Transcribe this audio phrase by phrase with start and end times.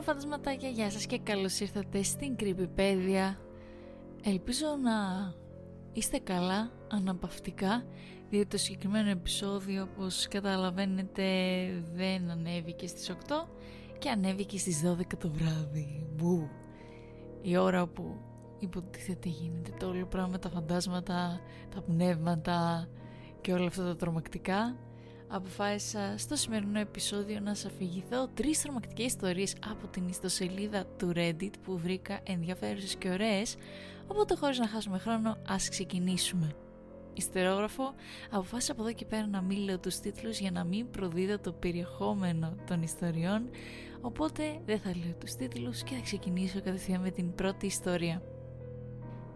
[0.00, 3.36] Hello φαντασματάκια, γεια σας και καλώς ήρθατε στην Creepypedia.
[4.22, 4.92] Ελπίζω να
[5.92, 7.84] είστε καλά, αναπαυτικά
[8.30, 11.24] Διότι το συγκεκριμένο επεισόδιο, όπως καταλαβαίνετε,
[11.94, 13.48] δεν ανέβηκε στις 8
[13.98, 16.06] Και ανέβηκε στις 12 το βράδυ.
[16.14, 16.48] Μπου.
[17.42, 18.16] Η ώρα που
[18.58, 21.40] υποτίθεται γίνεται το όλο πράγμα με τα φαντάσματα,
[21.74, 22.88] τα πνεύματα
[23.40, 24.76] και όλα αυτά τα τρομακτικά
[25.30, 31.52] αποφάσισα στο σημερινό επεισόδιο να σας αφηγηθώ τρεις τρομακτικές ιστορίες από την ιστοσελίδα του Reddit
[31.64, 33.56] που βρήκα ενδιαφέρουσες και ωραίες
[34.06, 36.54] οπότε χωρίς να χάσουμε χρόνο ας ξεκινήσουμε.
[37.14, 37.94] Ιστερόγραφο,
[38.30, 41.52] αποφάσισα από εδώ και πέρα να μην λέω τους τίτλους για να μην προδίδω το
[41.52, 43.50] περιεχόμενο των ιστοριών
[44.00, 48.22] οπότε δεν θα λέω τους τίτλους και θα ξεκινήσω κατευθείαν με την πρώτη ιστορία.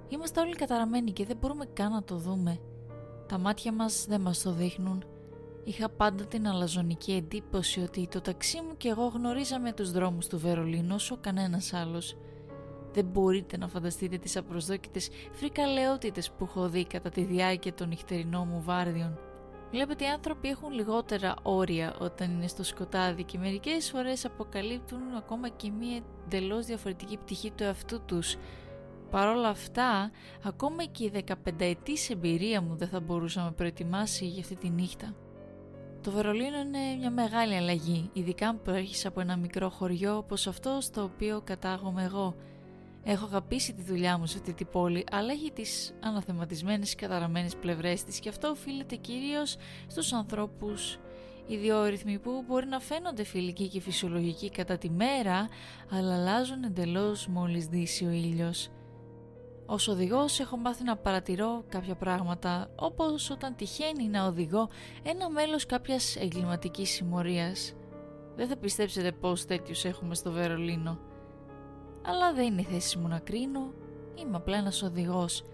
[0.09, 2.59] Είμαστε όλοι καταραμένοι και δεν μπορούμε καν να το δούμε.
[3.29, 5.05] Τα μάτια μας δεν μας το δείχνουν
[5.65, 10.39] Είχα πάντα την αλαζονική εντύπωση ότι το ταξί μου και εγώ γνωρίζαμε τους δρόμους του
[10.39, 12.17] Βερολίνου όσο κανένας άλλος.
[12.93, 18.49] Δεν μπορείτε να φανταστείτε τις απροσδόκητες φρικαλαιότητες που έχω δει κατά τη διάρκεια των νυχτερινών
[18.49, 19.19] μου βάρδιων.
[19.71, 25.49] Βλέπετε οι άνθρωποι έχουν λιγότερα όρια όταν είναι στο σκοτάδι και μερικές φορές αποκαλύπτουν ακόμα
[25.49, 28.37] και μία εντελώς διαφορετική πτυχή του εαυτού τους.
[29.11, 30.11] Παρ' όλα αυτά,
[30.45, 34.57] ακόμα και η 15 ετής εμπειρία μου δεν θα μπορούσα να με προετοιμάσει για αυτή
[34.57, 35.15] τη νύχτα.
[36.05, 40.79] Το Βερολίνο είναι μια μεγάλη αλλαγή, ειδικά αν προέρχεσαι από ένα μικρό χωριό όπως αυτό
[40.81, 42.35] στο οποίο κατάγομαι εγώ.
[43.05, 47.57] Έχω αγαπήσει τη δουλειά μου σε αυτή την πόλη, αλλά έχει τις αναθεματισμένες και καταραμένες
[47.57, 50.99] πλευρές της και αυτό οφείλεται κυρίως στους ανθρώπους
[51.47, 55.49] ιδιόρυθμοι που μπορεί να φαίνονται φιλικοί και φυσιολογικοί κατά τη μέρα,
[55.91, 58.71] αλλά αλλάζουν εντελώς μόλις δύσει ο ήλιος.
[59.67, 64.69] Ως οδηγός έχω μάθει να παρατηρώ κάποια πράγματα όπως όταν τυχαίνει να οδηγώ
[65.03, 67.75] ένα μέλος κάποιας εγκληματικής συμμορίας.
[68.37, 70.99] Δεν θα πιστέψετε πως τέτοιους έχουμε στο Βερολίνο.
[72.07, 73.73] Αλλά δεν είναι η θέση μου να κρίνω,
[74.15, 75.45] είμαι απλά ένας οδηγός.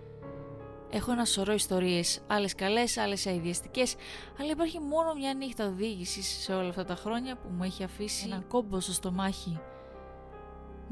[0.91, 3.95] Έχω ένα σωρό ιστορίες, άλλες καλές, άλλες αειδιαστικές,
[4.41, 8.27] αλλά υπάρχει μόνο μια νύχτα οδήγησης σε όλα αυτά τα χρόνια που μου έχει αφήσει
[8.27, 9.61] έναν κόμπο στο στομάχι.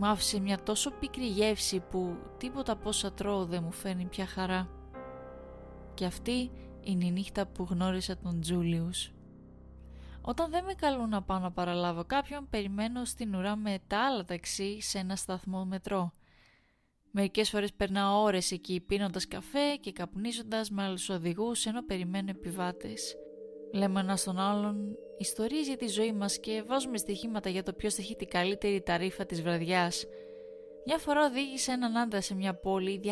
[0.00, 4.26] Μου άφησε μια τόσο πικρή γεύση που τίποτα από όσα τρώω δεν μου φέρνει πια
[4.26, 4.68] χαρά.
[5.94, 6.50] Και αυτή
[6.80, 9.12] είναι η νύχτα που γνώρισα τον Τζούλιους.
[10.20, 14.24] Όταν δεν με καλούν να πάω να παραλάβω κάποιον, περιμένω στην ουρά με τα άλλα
[14.24, 16.12] ταξί σε ένα σταθμό μετρό.
[17.10, 23.16] Μερικές φορές περνάω ώρες εκεί πίνοντας καφέ και καπνίζοντας με άλλους οδηγούς ενώ περιμένω επιβάτες.
[23.72, 27.98] Λέμε ένα στον άλλον ιστορίες για τη ζωή μας και βάζουμε στοιχήματα για το ποιος
[27.98, 30.04] έχει την καλύτερη ταρίφα της βραδιάς.
[30.86, 33.08] Μια φορά οδήγησε έναν άντρα σε μια πόλη 200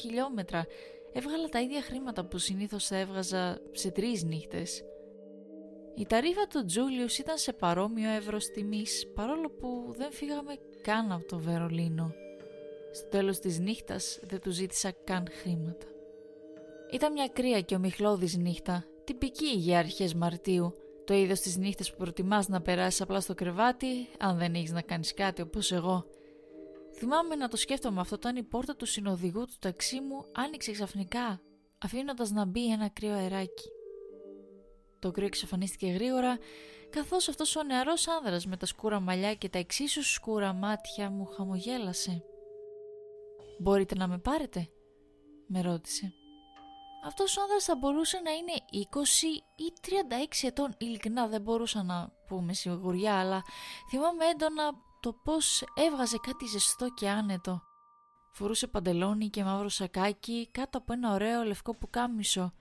[0.00, 0.66] χιλιόμετρα.
[1.12, 4.84] Έβγαλα τα ίδια χρήματα που συνήθως θα έβγαζα σε τρεις νύχτες.
[5.94, 11.24] Η ταρίφα του Τζούλιους ήταν σε παρόμοιο εύρος τιμής, παρόλο που δεν φύγαμε καν από
[11.24, 12.14] το Βερολίνο.
[12.92, 15.86] Στο τέλος της νύχτας δεν του ζήτησα καν χρήματα.
[16.92, 20.74] Ήταν μια κρύα και ομιχλώδης νύχτα τυπική για αρχές Μαρτίου.
[21.04, 24.82] Το είδος της νύχτας που προτιμάς να περάσεις απλά στο κρεβάτι, αν δεν έχεις να
[24.82, 26.06] κάνεις κάτι όπως εγώ.
[26.94, 31.40] Θυμάμαι να το σκέφτομαι αυτό όταν η πόρτα του συνοδηγού του ταξί μου άνοιξε ξαφνικά,
[31.84, 33.68] αφήνοντας να μπει ένα κρύο αεράκι.
[34.98, 36.38] Το κρύο εξαφανίστηκε γρήγορα,
[36.90, 41.24] καθώς αυτός ο νεαρός άνδρας με τα σκούρα μαλλιά και τα εξίσου σκούρα μάτια μου
[41.24, 42.22] χαμογέλασε.
[43.58, 44.68] «Μπορείτε να με πάρετε»
[45.46, 46.12] με ρώτησε.
[47.04, 48.76] Αυτός ο άνδρας θα μπορούσε να είναι 20
[49.56, 50.74] ή 36 ετών.
[50.78, 53.42] Ειλικρινά δεν μπορούσα να πούμε σιγουριά, αλλά
[53.88, 57.62] θυμάμαι έντονα το πώς έβγαζε κάτι ζεστό και άνετο.
[58.32, 62.52] Φορούσε παντελόνι και μαύρο σακάκι κάτω από ένα ωραίο λευκό πουκάμισο.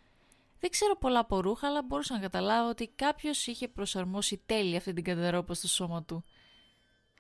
[0.60, 4.94] Δεν ξέρω πολλά από ρούχα, αλλά μπορούσα να καταλάβω ότι κάποιος είχε προσαρμόσει τέλεια αυτή
[4.94, 6.24] την κατερόπα στο σώμα του.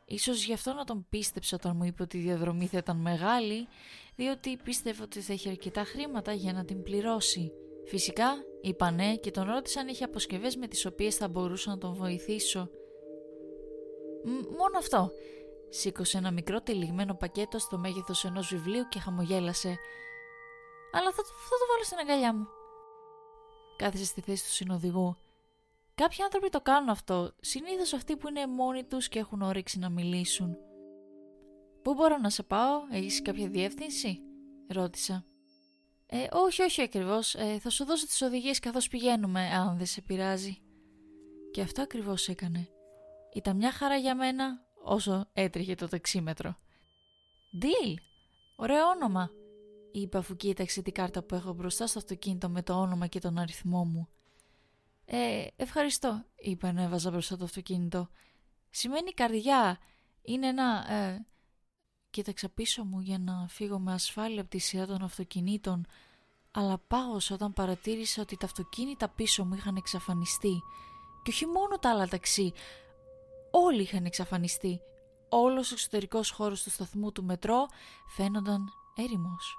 [0.05, 3.67] Ίσως γι' αυτό να τον πίστεψα όταν μου είπε ότι η διαδρομή θα ήταν μεγάλη,
[4.15, 7.51] διότι πίστευε ότι θα είχε αρκετά χρήματα για να την πληρώσει.
[7.85, 8.27] Φυσικά
[8.61, 11.93] είπα ναι και τον ρώτησα αν είχε αποσκευές με τις οποίες θα μπορούσα να τον
[11.93, 12.69] βοηθήσω.
[14.57, 15.11] μόνο αυτό.
[15.69, 19.77] Σήκωσε ένα μικρό τυλιγμένο πακέτο στο μέγεθος ενός βιβλίου και χαμογέλασε.
[20.91, 22.47] Αλλά θα, θα το βάλω στην αγκαλιά μου.
[23.77, 25.17] Κάθισε στη θέση του συνοδηγού.
[25.95, 29.89] Κάποιοι άνθρωποι το κάνουν αυτό, συνήθως αυτοί που είναι μόνοι τους και έχουν όρεξη να
[29.89, 30.57] μιλήσουν.
[31.81, 34.21] «Πού μπορώ να σε πάω, έχεις κάποια διεύθυνση»
[34.67, 35.25] ρώτησα.
[36.05, 40.01] «Ε, όχι, όχι ακριβώς, ε, θα σου δώσω τις οδηγίες καθώς πηγαίνουμε, αν δεν σε
[40.01, 40.57] πειράζει».
[41.51, 42.69] Και αυτό ακριβώς έκανε.
[43.33, 46.57] Ήταν μια χαρά για μένα όσο έτρεχε το ταξίμετρο.
[47.61, 47.93] «Deal,
[48.55, 49.29] ωραίο όνομα»,
[49.91, 53.37] είπα αφού κοίταξε την κάρτα που έχω μπροστά στο αυτοκίνητο με το όνομα και τον
[53.37, 54.09] αριθμό μου.
[55.05, 58.09] «Ε, ευχαριστώ», είπα να έβαζα μπροστά το αυτοκίνητο.
[58.69, 59.77] «Σημαίνει καρδιά.
[60.21, 60.93] Είναι ένα...
[60.93, 61.25] Ε,
[62.09, 65.85] κοίταξα πίσω μου για να φύγω με ασφάλεια από τη σειρά των αυτοκινήτων
[66.51, 70.61] αλλά πάγωσα όταν παρατήρησα ότι τα αυτοκίνητα πίσω μου είχαν εξαφανιστεί
[71.25, 72.53] και όχι μόνο τα άλλα ταξί,
[73.51, 74.79] όλοι είχαν εξαφανιστεί.
[75.29, 77.65] Όλος ο εξωτερικός χώρος του σταθμού του μετρό
[78.07, 79.57] φαίνονταν έρημος.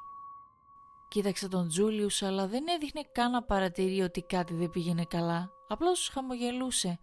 [1.08, 5.50] Κοίταξα τον Τζούλιους αλλά δεν έδειχνε καν να παρατηρεί ότι κάτι δεν πήγαινε καλά.
[5.68, 6.98] Απλώς χαμογελούσε.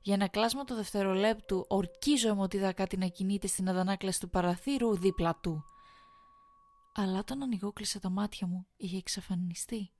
[0.00, 4.96] Για ένα κλάσμα του δευτερολέπτου ορκίζομαι ότι είδα κάτι να κινείται στην αδανάκλαση του παραθύρου
[4.96, 5.64] δίπλα του.
[6.94, 9.92] Αλλά όταν ανοιγόκλεισα τα μάτια μου είχε εξαφανιστεί.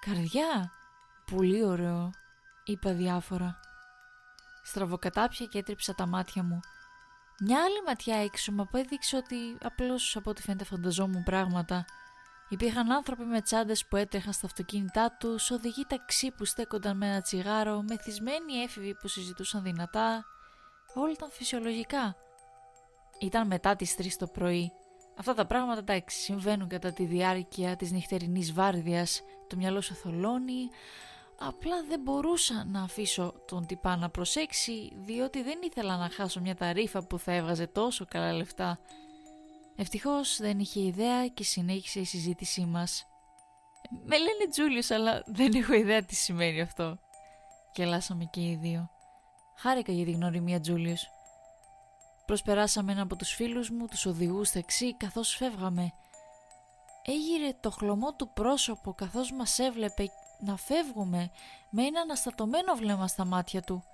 [0.00, 0.70] «Καρδιά!
[1.30, 2.10] Πολύ ωραίο!»
[2.64, 3.60] είπα διάφορα.
[4.62, 6.60] Στραβοκατάπια και έτριψα τα μάτια μου.
[7.40, 11.84] Μια άλλη ματιά έξω μου απέδειξε ότι απλώς από ό,τι φαίνεται φανταζόμουν πράγματα.
[12.52, 17.20] Υπήρχαν άνθρωποι με τσάντες που έτρεχαν στα αυτοκίνητά τους, οδηγοί ταξί που στέκονταν με ένα
[17.20, 20.24] τσιγάρο, μεθυσμένοι έφηβοι που συζητούσαν δυνατά.
[20.94, 22.16] Όλα ήταν φυσιολογικά.
[23.20, 24.72] Ήταν μετά τις 3 το πρωί.
[25.18, 29.22] Αυτά τα πράγματα εντάξει συμβαίνουν κατά τη διάρκεια της νυχτερινής βάρδιας.
[29.46, 30.68] Το μυαλό σου θολώνει,
[31.44, 36.54] Απλά δεν μπορούσα να αφήσω τον τυπά να προσέξει διότι δεν ήθελα να χάσω μια
[36.54, 38.78] ταρίφα που θα έβγαζε τόσο καλά λεφτά.
[39.82, 43.06] Ευτυχώς δεν είχε ιδέα και συνέχισε η συζήτησή μας.
[44.04, 46.98] Με λένε Τζούλιος αλλά δεν έχω ιδέα τι σημαίνει αυτό.
[47.74, 48.90] Γελάσαμε και οι δύο.
[49.56, 51.10] Χάρηκα για τη γνωριμία Τζούλιος.
[52.26, 55.92] Προσπεράσαμε ένα από τους φίλους μου, τους οδηγούς ταξί καθώς φεύγαμε.
[57.02, 60.08] Έγειρε το χλωμό του πρόσωπο καθώς μας έβλεπε
[60.40, 61.30] να φεύγουμε
[61.70, 63.84] με ένα αναστατωμένο βλέμμα στα μάτια του.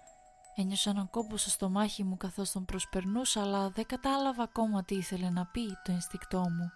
[0.60, 5.30] Ένιωσα έναν κόμπο στο στομάχι μου καθώς τον προσπερνούσα αλλά δεν κατάλαβα ακόμα τι ήθελε
[5.30, 6.72] να πει το ενστικτό μου.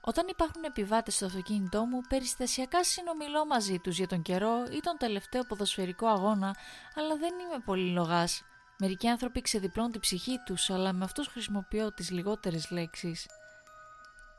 [0.00, 4.96] Όταν υπάρχουν επιβάτες στο αυτοκίνητό μου, περιστασιακά συνομιλώ μαζί τους για τον καιρό ή τον
[4.98, 6.56] τελευταίο ποδοσφαιρικό αγώνα,
[6.94, 8.42] αλλά δεν είμαι πολύ λογάς.
[8.78, 13.26] Μερικοί άνθρωποι ξεδιπλώνουν την ψυχή τους, αλλά με αυτούς χρησιμοποιώ τις λιγότερες λέξεις.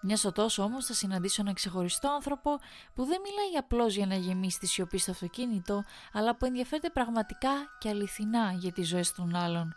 [0.02, 2.58] Μια στο τόσο όμως θα συναντήσω έναν ξεχωριστό άνθρωπο
[2.94, 7.50] που δεν μιλάει απλώς για να γεμίσει τη σιωπή στο αυτοκίνητο, αλλά που ενδιαφέρεται πραγματικά
[7.80, 9.76] και αληθινά για τις ζωές των άλλων.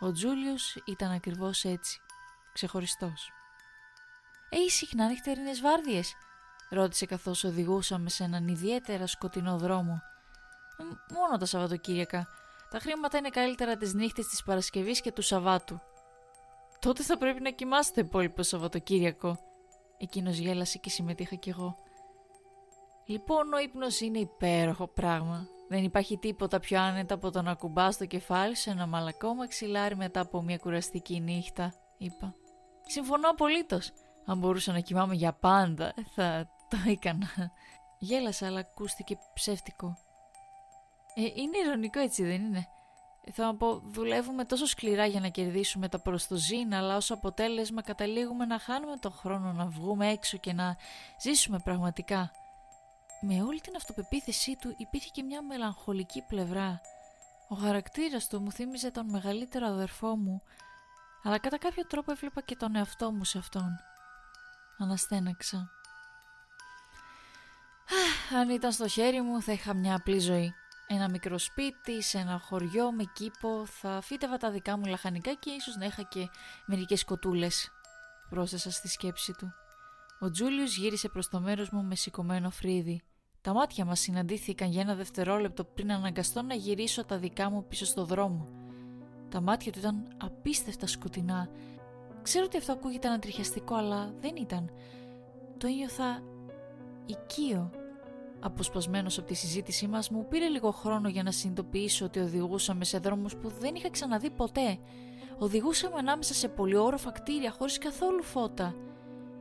[0.00, 2.00] Ο Τζούλιος ήταν ακριβώς έτσι.
[2.52, 3.30] Ξεχωριστός.
[4.48, 6.14] Έχει συχνά νυχτερινές βάρδιες,
[6.70, 10.02] ρώτησε καθώς οδηγούσαμε σε έναν ιδιαίτερα σκοτεινό δρόμο.
[11.14, 12.28] Μόνο τα Σαββατοκύριακα.
[12.70, 15.80] Τα χρήματα είναι καλύτερα τις νύχτες της Παρασκευής και του Σαββάτου.
[16.80, 19.38] Τότε θα πρέπει να κοιμάστε υπόλοιπο Σαββατοκύριακο,
[19.98, 21.76] Εκείνος γέλασε και συμμετείχα κι εγώ.
[23.04, 25.48] Λοιπόν, ο ύπνος είναι υπέροχο πράγμα.
[25.68, 29.96] Δεν υπάρχει τίποτα πιο άνετα από το να κουμπάς το κεφάλι σε ένα μαλακό μαξιλάρι
[29.96, 32.34] μετά από μια κουραστική νύχτα, είπα.
[32.86, 33.92] Συμφωνώ απολύτως.
[34.24, 37.28] Αν μπορούσα να κοιμάμαι για πάντα, θα το έκανα.
[37.98, 39.96] Γέλασα, αλλά ακούστηκε ψεύτικο.
[41.14, 42.68] Ε, είναι ηρωνικό έτσι, δεν είναι;
[43.32, 48.58] Θα πω, δουλεύουμε τόσο σκληρά για να κερδίσουμε τα προστοζήν, αλλά ως αποτέλεσμα καταλήγουμε να
[48.58, 50.76] χάνουμε τον χρόνο να βγούμε έξω και να
[51.22, 52.30] ζήσουμε πραγματικά.
[53.20, 56.80] Με όλη την αυτοπεποίθησή του υπήρχε και μια μελαγχολική πλευρά.
[57.48, 60.42] Ο χαρακτήρας του μου θύμιζε τον μεγαλύτερο αδερφό μου,
[61.22, 63.80] αλλά κατά κάποιο τρόπο έβλεπα και τον εαυτό μου σε αυτόν.
[64.78, 65.70] Αναστέναξα.
[68.34, 70.54] Αν ήταν στο χέρι μου θα είχα μια απλή ζωή.
[70.90, 75.50] Ένα μικρό σπίτι σε ένα χωριό με κήπο, θα φύτευα τα δικά μου λαχανικά και
[75.50, 76.28] ίσως να είχα και
[76.66, 77.70] μερικές κοτούλες,
[78.28, 79.52] πρόσθεσα στη σκέψη του.
[80.20, 83.02] Ο Τζούλιος γύρισε προς το μέρος μου με σηκωμένο φρύδι.
[83.40, 87.84] Τα μάτια μας συναντήθηκαν για ένα δευτερόλεπτο πριν αναγκαστώ να γυρίσω τα δικά μου πίσω
[87.84, 88.48] στο δρόμο.
[89.28, 91.48] Τα μάτια του ήταν απίστευτα σκοτεινά.
[92.22, 94.70] Ξέρω ότι αυτό ακούγεται ανατριχιαστικό, αλλά δεν ήταν.
[95.58, 96.22] Το ένιωθα
[97.06, 97.70] οικείο
[98.40, 102.98] Αποσπασμένος από τη συζήτησή μας μου πήρε λίγο χρόνο για να συνειδητοποιήσω ότι οδηγούσαμε σε
[102.98, 104.78] δρόμους που δεν είχα ξαναδεί ποτέ.
[105.38, 108.74] Οδηγούσαμε ανάμεσα σε πολυόροφα κτίρια χωρίς καθόλου φώτα.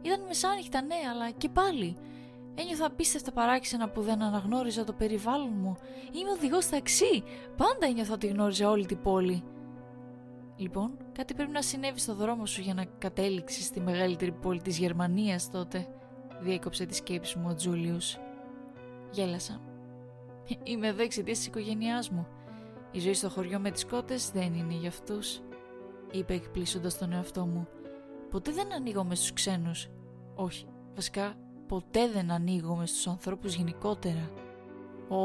[0.01, 1.97] Ήταν μεσάνυχτα ναι, αλλά και πάλι.
[2.55, 5.77] Ένιωθα απίστευτα παράξενα που δεν αναγνώριζα το περιβάλλον μου.
[6.11, 7.23] Είμαι οδηγός ταξί.
[7.57, 9.43] Πάντα ένιωθα ότι γνώριζα όλη την πόλη.
[10.55, 14.77] Λοιπόν, κάτι πρέπει να συνέβη στο δρόμο σου για να κατέληξει στη μεγαλύτερη πόλη της
[14.77, 15.87] Γερμανίας τότε,
[16.39, 18.17] διέκοψε τη σκέψη μου ο Τζούλιους.
[19.11, 19.61] Γέλασα.
[20.63, 22.27] Είμαι εδώ εξαιτία της οικογένειάς μου.
[22.91, 25.41] Η ζωή στο χωριό με τις κότες δεν είναι για αυτούς,
[26.11, 27.67] είπε εκπλήσοντας τον εαυτό μου.
[28.29, 29.87] Ποτέ δεν ανοίγω στου ξένους.
[30.35, 31.35] Όχι, βασικά
[31.67, 34.31] ποτέ δεν ανοίγω στου ανθρώπους γενικότερα.
[35.09, 35.17] Ω,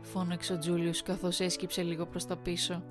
[0.00, 2.82] φώναξε ο Τζούλιος καθώς έσκυψε λίγο προς τα πίσω.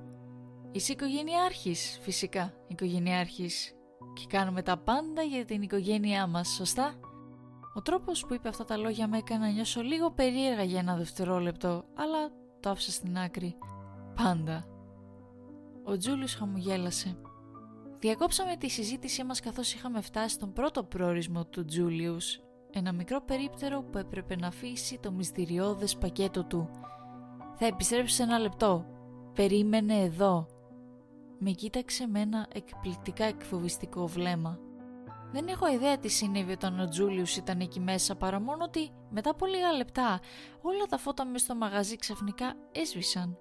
[0.71, 3.75] Είσαι οικογενειάρχης, φυσικά, οικογενειάρχης.
[4.13, 6.93] Και κάνουμε τα πάντα για την οικογένειά μας, σωστά;
[7.73, 10.95] Ο τρόπος που είπε αυτά τα λόγια με έκανε να νιώσω λίγο περίεργα για ένα
[10.95, 13.57] δευτερόλεπτο, αλλά το άφησα στην άκρη.
[14.15, 14.65] Πάντα.
[15.83, 17.17] Ο Τζούλιος χαμογέλασε.
[17.99, 22.39] Διακόψαμε τη συζήτησή μας καθώς είχαμε φτάσει στον πρώτο προορισμό του Τζούλιους,
[22.71, 26.69] ένα μικρό περίπτερο που έπρεπε να αφήσει το μυστηριώδες πακέτο του.
[27.55, 28.85] «Θα επιστρέψω σε ένα λεπτό.
[29.33, 30.47] Περίμενε εδώ».
[31.39, 34.59] Με κοίταξε με ένα εκπληκτικά εκφοβιστικό βλέμμα.
[35.31, 39.29] Δεν έχω ιδέα τι συνέβη όταν ο Τζούλιους ήταν εκεί μέσα παρά μόνο ότι μετά
[39.29, 40.19] από λίγα λεπτά
[40.61, 43.37] όλα τα φώτα μέσα στο μαγαζί ξαφνικά έσβησαν.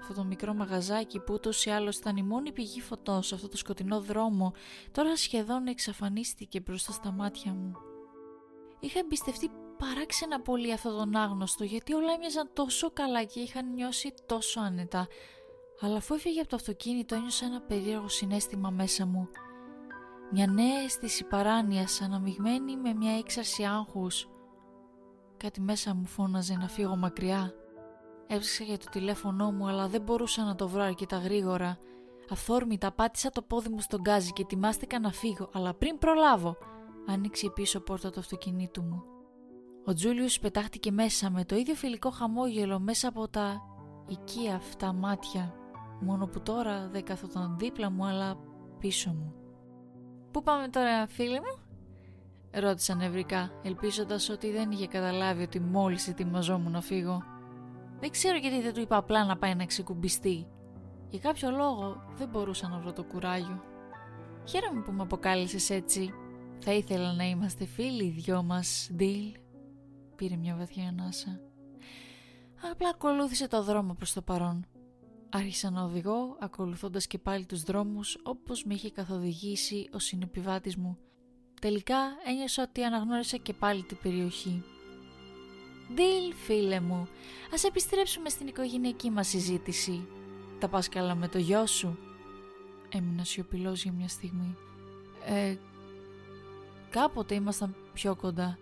[0.00, 3.48] Αυτό το μικρό μαγαζάκι που ούτως ή άλλως ήταν η μόνη πηγή φωτός σε αυτό
[3.48, 4.52] το σκοτεινό δρόμο
[4.92, 7.72] τώρα σχεδόν εξαφανίστηκε μπροστά στα μάτια μου.
[8.80, 14.14] Είχα εμπιστευτεί παράξενα πολύ αυτόν τον άγνωστο γιατί όλα έμοιαζαν τόσο καλά και είχαν νιώσει
[14.26, 15.06] τόσο άνετα.
[15.80, 19.28] Αλλά αφού έφυγε από το αυτοκίνητο ένιωσα ένα περίεργο συνέστημα μέσα μου.
[20.32, 24.28] Μια νέα αίσθηση παράνοιας αναμειγμένη με μια έξαρση άγχους.
[25.36, 27.52] Κάτι μέσα μου φώναζε να φύγω μακριά.
[28.26, 31.78] Έψαξα για το τηλέφωνό μου αλλά δεν μπορούσα να το βρω αρκετά γρήγορα.
[32.30, 36.56] Αθόρμητα πάτησα το πόδι μου στον γκάζι και ετοιμάστηκα να φύγω αλλά πριν προλάβω
[37.06, 39.02] άνοιξε η πίσω πόρτα του αυτοκινήτου μου.
[39.84, 43.62] Ο Τζούλιους πετάχτηκε μέσα με το ίδιο φιλικό χαμόγελο μέσα από τα
[44.06, 45.54] οικία αυτά μάτια
[46.00, 48.36] μόνο που τώρα δεν καθόταν δίπλα μου αλλά
[48.78, 49.45] πίσω μου.
[50.36, 51.58] «Πού πάμε τώρα φίλε μου»
[52.60, 57.22] ρώτησα νευρικά ελπίζοντας ότι δεν είχε καταλάβει ότι μόλις ετοιμαζόμουν να φύγω.
[58.00, 60.46] Δεν ξέρω γιατί δεν του είπα απλά να πάει να ξεκουμπιστεί.
[61.08, 63.62] Για κάποιο λόγο δεν μπορούσα να βρω το κουράγιο.
[64.44, 66.12] Χαίρομαι που με αποκάλυψες έτσι.
[66.58, 69.32] Θα ήθελα να είμαστε φίλοι οι δυο μας, Ντίλ.
[70.16, 71.40] Πήρε μια βαθιά ανάσα.
[72.72, 74.66] Απλά ακολούθησε το δρόμο προς το παρόν.
[75.30, 80.98] Άρχισα να οδηγώ, ακολουθώντας και πάλι τους δρόμους όπως με είχε καθοδηγήσει ο συνεπιβάτης μου.
[81.60, 84.64] Τελικά ένιωσα ότι αναγνώρισα και πάλι την περιοχή.
[85.94, 87.08] Ντίλ, φίλε μου,
[87.52, 90.06] ας επιστρέψουμε στην οικογενειακή μας συζήτηση.
[90.58, 91.98] Τα πας καλά με το γιο σου;
[92.88, 94.56] Έμεινα σιωπηλός για μια στιγμή.
[95.24, 95.56] Ε,
[96.90, 98.58] κάποτε ήμασταν πιο κοντά.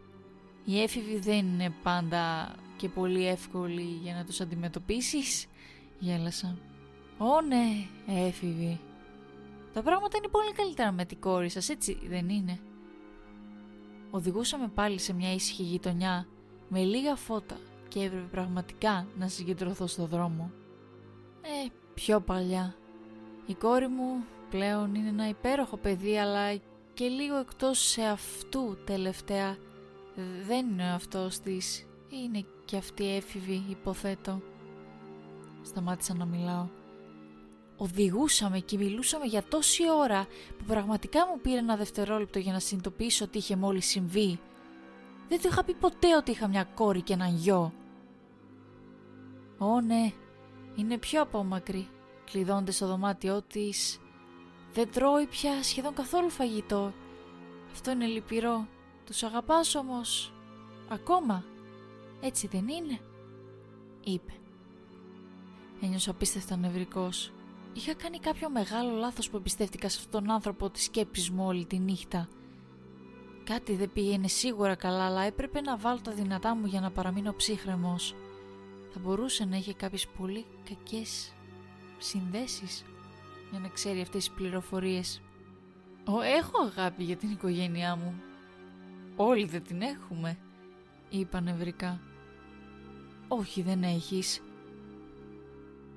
[0.64, 5.47] Οι έφηβοι δεν είναι πάντα και πολύ εύκολοι για να τους αντιμετωπίσεις.
[5.98, 6.56] Γέλασα.
[7.18, 7.86] Ω ναι,
[8.26, 8.80] έφηβοι.
[9.72, 12.60] Τα πράγματα είναι πολύ καλύτερα με την κόρη σας, έτσι δεν είναι;
[14.10, 16.26] Οδηγούσαμε πάλι σε μια ήσυχη γειτονιά
[16.68, 17.56] με λίγα φώτα
[17.88, 20.50] και έπρεπε πραγματικά να συγκεντρωθώ στο δρόμο.
[21.42, 22.74] Ε, πιο παλιά.
[23.46, 26.56] Η κόρη μου πλέον είναι ένα υπέροχο παιδί αλλά
[26.94, 29.56] και λίγο εκτός σε αυτού τελευταία.
[30.46, 34.42] Δεν είναι αυτός της, είναι και αυτή έφηβη υποθέτω.
[35.64, 36.68] Σταμάτησα να μιλάω.
[37.76, 40.26] Οδηγούσαμε και μιλούσαμε για τόση ώρα
[40.59, 44.40] που πραγματικά μου πήρε ένα δευτερόλεπτο για να συνειδητοποιήσω ότι είχε μόλις συμβεί.
[45.28, 47.73] Δεν του είχα πει ποτέ ότι είχα μια κόρη και έναν γιο.
[49.59, 50.12] Ω ναι,
[50.75, 51.88] είναι πιο απόμακρη.
[52.25, 54.00] Κλειδώνται στο δωμάτιό της.
[54.73, 56.92] Δεν τρώει πια σχεδόν καθόλου φαγητό.
[57.73, 58.66] Αυτό είναι λυπηρό.
[59.06, 60.33] Τους αγαπάς όμως.
[60.88, 61.44] Ακόμα.
[62.21, 62.99] Έτσι δεν είναι.
[64.04, 64.33] Είπε.
[65.81, 67.33] Ένιωσα απίστευτα νευρικός.
[67.73, 71.64] Είχα κάνει κάποιο μεγάλο λάθος που εμπιστεύτηκα σε αυτόν τον άνθρωπο τη σκέψη μου όλη
[71.66, 72.28] τη νύχτα.
[73.45, 77.35] Κάτι δεν πήγαινε σίγουρα καλά, αλλά έπρεπε να βάλω τα δυνατά μου για να παραμείνω
[77.35, 78.14] ψύχρεμος.
[78.93, 81.33] Θα μπορούσε να είχε κάποιες πολύ κακές
[81.99, 82.85] συνδέσεις
[83.50, 85.23] για να ξέρει αυτές τις πληροφορίες.
[86.07, 88.14] «Ο, έχω αγάπη για την οικογένειά μου.
[89.16, 90.38] Όλοι δεν την έχουμε»,
[91.11, 92.00] είπα νευρικά.
[93.28, 94.43] «Όχι, δεν έχεις».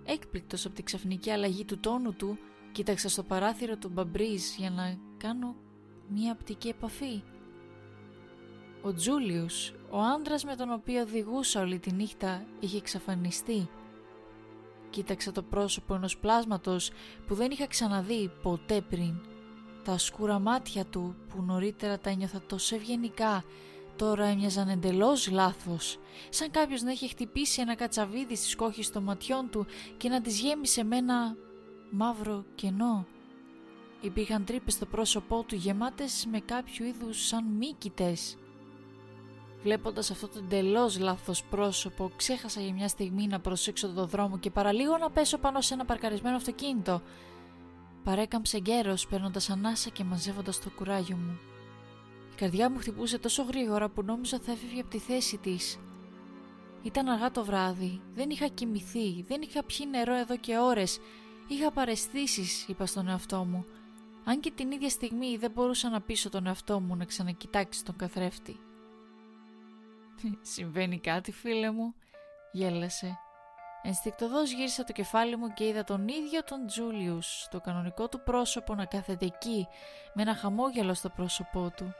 [0.10, 2.38] Έκπληκτος από τη ξαφνική αλλαγή του τόνου του,
[2.72, 5.56] κοίταξα στο παράθυρο του μπαμπρίζ για να κάνω
[6.08, 7.24] μία απτική επαφή.
[8.82, 13.70] Ο Τζούλιους, ο άντρας με τον οποίο οδηγούσα όλη τη νύχτα, είχε εξαφανιστεί.
[14.90, 16.92] Κοίταξα το πρόσωπο ενός πλάσματος
[17.28, 19.22] που δεν είχα ξαναδεί ποτέ πριν.
[19.84, 23.44] Τα σκούρα μάτια του που νωρίτερα τα ένιωθα τόσο ευγενικά
[23.98, 26.00] τώρα έμοιαζαν εντελώς λάθος,
[26.30, 29.66] σαν κάποιος να είχε χτυπήσει ένα κατσαβίδι στις κόχες των ματιών του
[29.98, 31.36] και να τις γέμισε με ένα
[31.92, 33.06] μαύρο κενό.
[34.02, 38.38] Υπήρχαν τρύπες στο πρόσωπό του γεμάτες με κάποιο είδους σαν μύκητες.
[39.64, 44.50] Βλέποντας αυτό το εντελώς λάθος πρόσωπο, ξέχασα για μια στιγμή να προσέξω το δρόμο και
[44.50, 47.02] παραλίγο να πέσω πάνω σε ένα παρκαρισμένο αυτοκίνητο.
[48.04, 51.40] Παρέκαμψε γέρος, παίρνοντας ανάσα και μαζεύοντας το κουράγιο μου.
[52.38, 55.80] Η καρδιά μου χτυπούσε τόσο γρήγορα που νόμιζα θα έφευγε από τη θέση της.
[56.82, 61.00] Ήταν αργά το βράδυ, δεν είχα κοιμηθεί, δεν είχα πιει νερό εδώ και ώρες.
[61.48, 63.66] Είχα παρεστήσεις, είπα στον εαυτό μου.
[64.24, 67.96] Αν και την ίδια στιγμή δεν μπορούσα να πείσω τον εαυτό μου να ξανακοιτάξει τον
[67.96, 68.60] καθρέφτη.
[70.42, 71.94] Συμβαίνει κάτι φίλε μου,
[72.52, 73.20] γέλασε.
[73.82, 78.76] Ενστικτοδός γύρισα το κεφάλι μου και είδα τον ίδιο τον Τζούλιους, το κανονικό του πρόσωπο
[78.76, 79.68] να κάθεται εκεί,
[80.14, 81.94] με ένα χαμόγελο στο πρόσωπό του.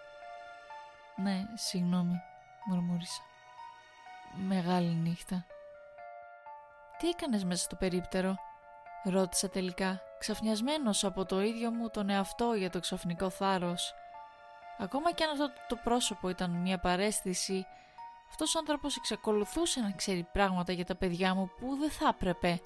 [1.18, 2.22] «Ναι, συγγνώμη»,
[2.66, 3.22] μουρμούρισα.
[4.48, 5.46] «Μεγάλη νύχτα».
[6.98, 8.36] «Τι έκανες μέσα στο περίπτερο»
[9.10, 13.94] ρώτησα τελικά, ξαφνιασμένος από το ίδιο μου τον εαυτό για το ξαφνικό θάρρος.
[14.78, 17.66] Ακόμα και αν αυτό το πρόσωπο ήταν μια παρέστηση,
[18.30, 22.62] αυτός ο άνθρωπος εξακολουθούσε να ξέρει πράγματα για τα παιδιά μου που δεν θα έπρεπε.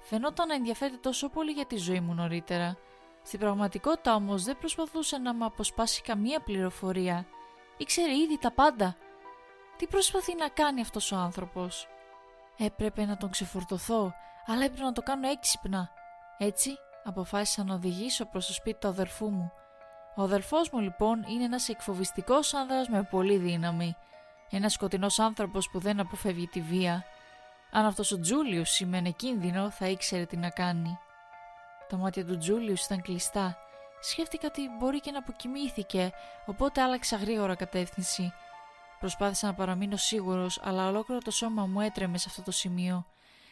[0.00, 2.76] Φαινόταν να ενδιαφέρεται τόσο πολύ για τη ζωή μου νωρίτερα.
[3.22, 7.26] Στην πραγματικότητα όμως δεν προσπαθούσε να μου αποσπάσει καμία πληροφορία.
[7.76, 8.96] Ήξερε ήδη τα πάντα.
[9.76, 11.88] Τι προσπαθεί να κάνει αυτός ο άνθρωπος;
[12.58, 14.14] Έπρεπε να τον ξεφορτωθώ,
[14.46, 15.90] αλλά έπρεπε να το κάνω έξυπνα.
[16.38, 16.70] Έτσι
[17.04, 19.52] αποφάσισα να οδηγήσω προς το σπίτι του αδερφού μου.
[20.16, 23.96] Ο αδερφός μου λοιπόν είναι ένας εκφοβιστικός άνδρας με πολύ δύναμη.
[24.50, 27.04] Ένας σκοτεινός άνθρωπος που δεν αποφεύγει τη βία.
[27.70, 30.98] Αν αυτός ο Τζούλιους σημαίνει κίνδυνο θα ήξερε τι να κάνει.
[31.88, 33.56] Τα μάτια του Τζούλιους ήταν κλειστά.
[34.00, 36.10] Σκέφτηκα ότι μπορεί και να αποκοιμήθηκε,
[36.46, 38.32] οπότε άλλαξα γρήγορα κατεύθυνση.
[39.00, 43.06] Προσπάθησα να παραμείνω σίγουρος, αλλά ολόκληρο το σώμα μου έτρεμε σε αυτό το σημείο.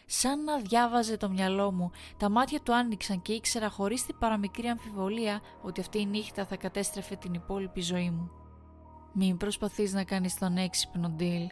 [0.07, 4.67] Σαν να διάβαζε το μυαλό μου, τα μάτια του άνοιξαν και ήξερα χωρίς την παραμικρή
[4.67, 8.31] αμφιβολία ότι αυτή η νύχτα θα κατέστρεφε την υπόλοιπη ζωή μου.
[9.13, 11.47] «Μην προσπαθείς να κάνεις τον έξυπνο, Ντίλ»,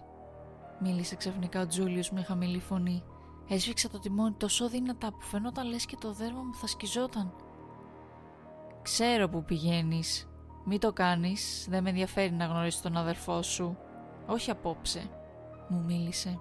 [0.80, 3.02] μίλησε ξαφνικά ο Τζούλιος με χαμηλή φωνή.
[3.48, 7.34] Έσφιξα το τιμόνι τόσο δυνατά που φαινόταν λες και το δέρμα μου θα σκιζόταν.
[8.82, 10.26] «Ξέρω που πηγαίνεις.
[10.64, 13.76] Μην το κάνεις, δεν με ενδιαφέρει να γνωρίσεις τον αδερφό σου.
[14.26, 15.10] Όχι απόψε»,
[15.68, 16.38] μου μίλησε.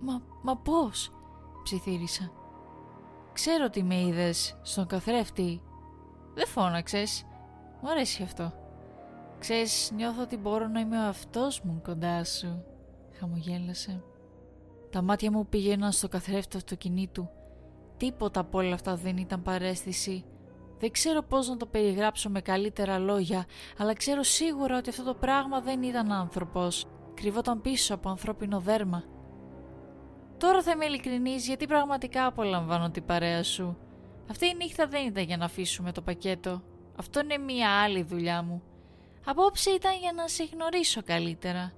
[0.00, 1.12] «Μα, μα πώς»
[1.62, 2.32] ψιθύρισα.
[3.32, 5.62] «Ξέρω τι με είδες στον καθρέφτη.
[6.34, 7.24] Δεν φώναξες.
[7.82, 8.52] Μου αρέσει αυτό.
[9.38, 12.64] Ξέρεις, νιώθω ότι μπορώ να είμαι ο αυτός μου κοντά σου»,
[13.18, 14.02] χαμογέλασε.
[14.90, 17.28] Τα μάτια μου πήγαιναν στο καθρέφτη του αυτοκινήτου.
[17.96, 20.24] Τίποτα από όλα αυτά δεν ήταν παρέστηση.
[20.78, 23.46] Δεν ξέρω πώς να το περιγράψω με καλύτερα λόγια,
[23.78, 26.86] αλλά ξέρω σίγουρα ότι αυτό το πράγμα δεν ήταν άνθρωπος.
[27.14, 29.04] Κρυβόταν πίσω από ανθρώπινο δέρμα.
[30.38, 33.76] Τώρα θα είμαι ειλικρινής γιατί πραγματικά απολαμβάνω την παρέα σου.
[34.30, 36.62] Αυτή η νύχτα δεν ήταν για να αφήσουμε το πακέτο.
[36.96, 38.62] Αυτό είναι μία άλλη δουλειά μου.
[39.24, 41.72] Απόψε ήταν για να σε γνωρίσω καλύτερα.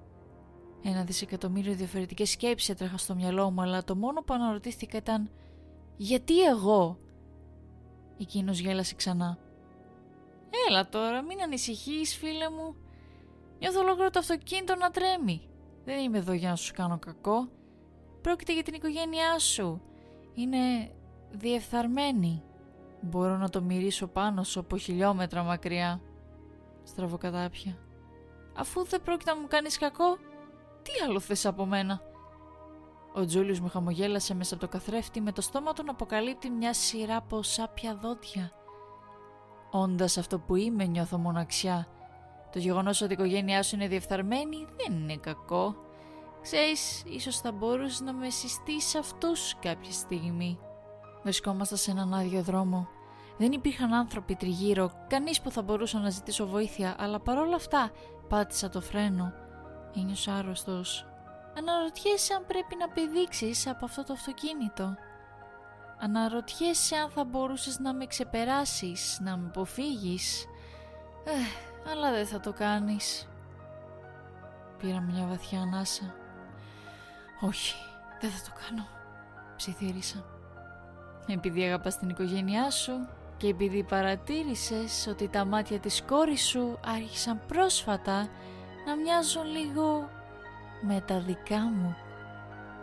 [0.83, 5.29] Ένα δισεκατομμύριο διαφορετικές σκέψεις έτρεχαν στο μυαλό μου, αλλά το μόνο που αναρωτήθηκα ήταν
[5.97, 6.97] «Γιατί εγώ»
[8.19, 9.37] Εκείνος γέλασε ξανά.
[10.69, 12.75] «Έλα τώρα, μην ανησυχείς φίλε μου.
[13.59, 15.49] Νιώθω ολόκληρο το αυτοκίνητο να τρέμει.
[15.85, 17.49] Δεν είμαι εδώ για να σου κάνω κακό.
[18.21, 19.81] Πρόκειται για την οικογένειά σου.
[20.33, 20.91] Είναι
[21.31, 22.43] διεφθαρμένη.
[23.01, 26.01] Μπορώ να το μυρίσω πάνω σου από χιλιόμετρα μακριά.
[26.83, 27.77] Στραβοκατάπια.
[28.55, 30.17] Αφού δεν πρόκειται να μου κάνεις κακό,
[30.81, 32.01] τι άλλο θες από μένα;
[33.17, 36.73] Ο Τζούλιος μου χαμογέλασε μέσα από το καθρέφτη με το στόμα του να αποκαλύπτει μια
[36.73, 38.51] σειρά από σάπια δόντια.
[39.71, 41.87] Όντας αυτό που είμαι νιώθω μοναξιά.
[42.51, 45.75] Το γεγονός ότι η οικογένειά σου είναι διεφθαρμένη δεν είναι κακό.
[46.41, 50.59] Ξέρεις, ίσως θα μπορούσε να με συστήσεις αυτούς κάποια στιγμή.
[51.23, 52.87] Βρισκόμαστε σε έναν άδειο δρόμο.
[53.37, 57.91] Δεν υπήρχαν άνθρωποι τριγύρω, κανείς που θα μπορούσε να ζητήσω βοήθεια, αλλά παρόλα αυτά
[58.29, 59.33] πάτησα το φρένο.
[59.95, 61.05] Ένιωσα άρρωστος.
[61.57, 64.95] Αναρωτιέσαι αν πρέπει να πηδήξεις από αυτό το αυτοκίνητο.
[65.99, 70.45] Αναρωτιέσαι αν θα μπορούσες να με ξεπεράσεις, να με αποφύγεις.
[71.23, 71.31] Ε,
[71.91, 73.27] αλλά δεν θα το κάνεις.
[74.77, 76.15] Πήρα μια βαθιά ανάσα.
[77.41, 77.75] Όχι,
[78.21, 78.87] δεν θα το κάνω,
[79.55, 80.25] ψιθύρισα.
[81.27, 87.41] Επειδή αγαπάς την οικογένειά σου και επειδή παρατήρησες ότι τα μάτια της κόρης σου άρχισαν
[87.47, 88.29] πρόσφατα
[88.85, 90.09] να μοιάζουν λίγο
[90.81, 91.95] με τα δικά μου.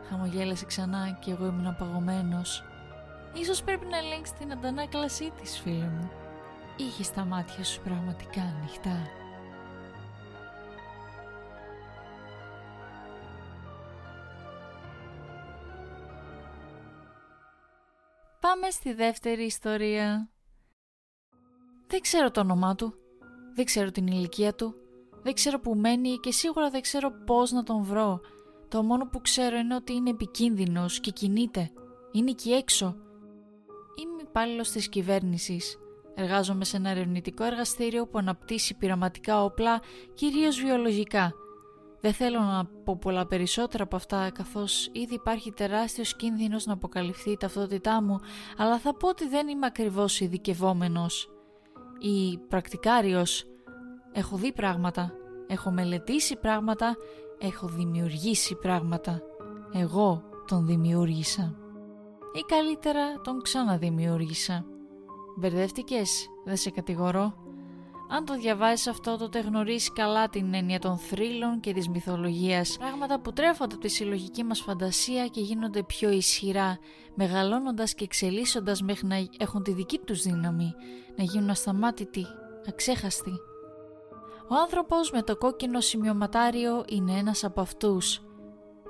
[0.09, 2.65] Χαμογέλασε ξανά και εγώ ήμουν απαγωμένος.
[3.35, 6.11] Ίσως πρέπει να ελέγξεις την αντανάκλασή της, φίλε μου.
[6.77, 9.03] Είχε τα μάτια σου πραγματικά ανοιχτά.
[18.41, 20.29] Πάμε στη δεύτερη ιστορία.
[21.87, 22.95] Δεν ξέρω το όνομά του.
[23.55, 24.84] Δεν ξέρω την ηλικία του.
[25.25, 28.21] Δεν ξέρω που μένει και σίγουρα δεν ξέρω πώς να τον βρω.
[28.69, 31.71] Το μόνο που ξέρω είναι ότι είναι επικίνδυνος και κινείται.
[32.13, 32.97] Είναι εκεί έξω.
[34.03, 35.79] Είμαι υπάλληλος της κυβέρνησης.
[36.15, 39.81] Εργάζομαι σε ένα ερευνητικό εργαστήριο που αναπτύσσει πειραματικά όπλα,
[40.15, 41.33] κυρίως βιολογικά.
[42.01, 47.31] Δεν θέλω να πω πολλά περισσότερα από αυτά καθώς ήδη υπάρχει τεράστιος κίνδυνος να αποκαλυφθεί
[47.31, 48.21] η ταυτότητά μου
[48.57, 51.29] αλλά θα πω ότι δεν είμαι ακριβώς ειδικευόμενος.
[51.99, 53.45] ή πρακτικάριος.
[54.17, 55.13] Έχω δει πράγματα,
[55.47, 56.97] έχω μελετήσει πράγματα,
[57.39, 59.23] έχω δημιουργήσει πράγματα.
[59.73, 61.55] Εγώ τον δημιούργησα.
[62.35, 64.65] Ή καλύτερα τον ξαναδημιούργησα.
[65.37, 67.35] Μπερδεύτηκες, δεν σε κατηγορώ.
[68.09, 73.21] Αν το διαβάζεις αυτό τότε γνωρίζεις καλά την έννοια των θρύλων και της μυθολογίας Πράγματα
[73.21, 76.79] που τρέφονται από τη συλλογική μας φαντασία και γίνονται πιο ισχυρά
[77.15, 80.75] Μεγαλώνοντας και εξελίσσοντας μέχρι να έχουν τη δική τους δύναμη
[81.17, 82.27] Να γίνουν ασταμάτητοι,
[82.69, 83.41] αξέχαστοι
[84.49, 88.23] Ο άνθρωπος με το κόκκινο σημειωματάριο είναι ένας από αυτούς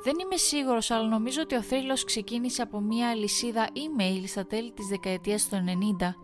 [0.05, 4.73] δεν είμαι σίγουρος, αλλά νομίζω ότι ο θρύλος ξεκίνησε από μια αλυσίδα email στα τέλη
[4.73, 5.57] της δεκαετίας του
[6.01, 6.14] 90.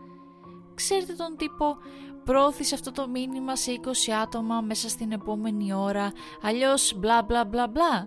[0.75, 1.77] Ξέρετε τον τύπο;
[2.25, 3.73] Πρόωθησε αυτό το μήνυμα σε
[4.09, 6.13] 20 άτομα μέσα στην επόμενη ώρα,
[6.43, 8.05] αλλιώς μπλα μπλα μπλα μπλα.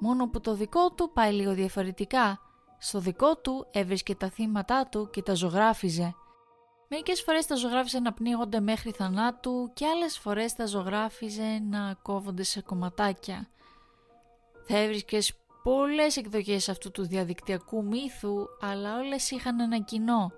[0.00, 2.40] Μόνο που το δικό του πάει λίγο διαφορετικά.
[2.78, 6.14] Στο δικό του έβρισκε τα θύματα του και τα ζωγράφιζε.
[6.88, 12.42] Μερικές φορές τα ζωγράφιζε να πνίγονται μέχρι θανάτου και άλλες φορές τα ζωγράφιζε να κόβονται
[12.42, 13.48] σε κομματάκια.
[14.66, 20.32] Θα έβρισκες πολλές εκδοχές αυτού του διαδικτυακού μύθου, αλλά όλες είχαν ένα κοινό.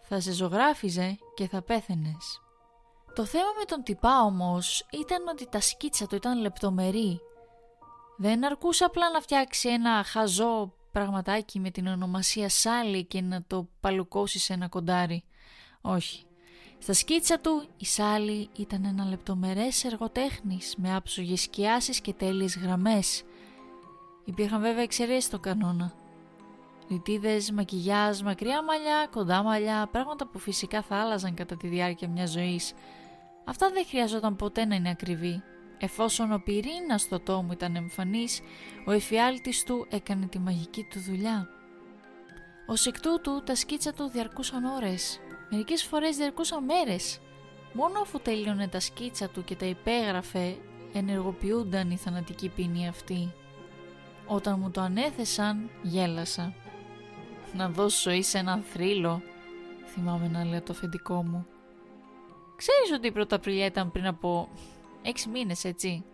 [0.00, 2.40] Θα σε ζωγράφιζε και θα πέθαινες.
[3.14, 7.20] Το θέμα με τον τυπά όμως ήταν ότι τα σκίτσα του ήταν λεπτομερή.
[8.16, 13.68] Δεν αρκούσε απλά να φτιάξει ένα χαζό πραγματάκι με την ονομασία Σάλι και να το
[13.80, 15.24] παλουκώσεις σε ένα κοντάρι.
[15.86, 16.22] Όχι.
[16.78, 23.22] Στα σκίτσα του η Σάλι ήταν ένα λεπτομερές εργοτέχνης με άψογες σκιάσεις και τέλειες γραμμές.
[24.24, 25.94] Υπήρχαν βέβαια εξαιρέσεις στο κανόνα.
[26.88, 32.30] Ρητίδες, μακιγιάζ, μακριά μαλλιά, κοντά μαλλιά, πράγματα που φυσικά θα άλλαζαν κατά τη διάρκεια μιας
[32.30, 32.74] ζωής
[33.48, 35.42] Αυτά δεν χρειαζόταν ποτέ να είναι ακριβή.
[35.78, 38.40] Εφόσον ο πυρήνας στο τόμο ήταν εμφανής,
[38.86, 41.48] ο εφιάλτης του έκανε τη μαγική του δουλειά.
[42.68, 47.20] Ω εκ τούτου τα σκίτσα του διαρκούσαν ώρες, μερικές φορές διαρκούσαν μέρες.
[47.72, 50.56] Μόνο αφού τελείωνε τα σκίτσα του και τα υπέγραφε,
[50.92, 53.32] ενεργοποιούνταν η θανατική ποινή αυτή.
[54.26, 56.54] Όταν μου το ανέθεσαν, γέλασα.
[57.52, 59.22] Να δώσω ζωή σε έναν θρύλο,
[59.86, 61.46] θυμάμαι να λέω το αφεντικό μου.
[62.56, 64.48] Ξέρεις ότι η Πρωταπριλιά ήταν πριν από
[65.02, 66.04] έξι μήνες, έτσι;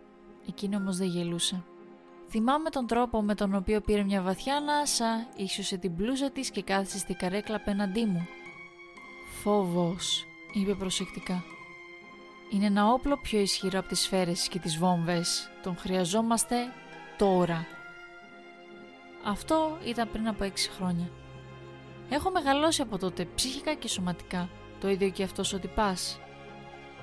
[0.47, 1.63] Εκείνη όμως δεν γελούσε.
[2.29, 6.61] Θυμάμαι τον τρόπο με τον οποίο πήρε μια βαθιά ανάσα, ίσιοσε την μπλούζα της και
[6.61, 8.27] κάθισε στην καρέκλα απέναντί μου.
[9.43, 11.43] Φόβος, είπε προσεκτικά.
[12.49, 15.49] Είναι ένα όπλο πιο ισχυρό από τις σφαίρες και τις βόμβες.
[15.63, 16.55] Τον χρειαζόμαστε
[17.17, 17.65] τώρα.
[19.25, 21.09] Αυτό ήταν πριν από έξι χρόνια.
[22.09, 24.49] Έχω μεγαλώσει από τότε ψυχικά και σωματικά.
[24.79, 26.19] Το ίδιο και αυτός ο τυπάς.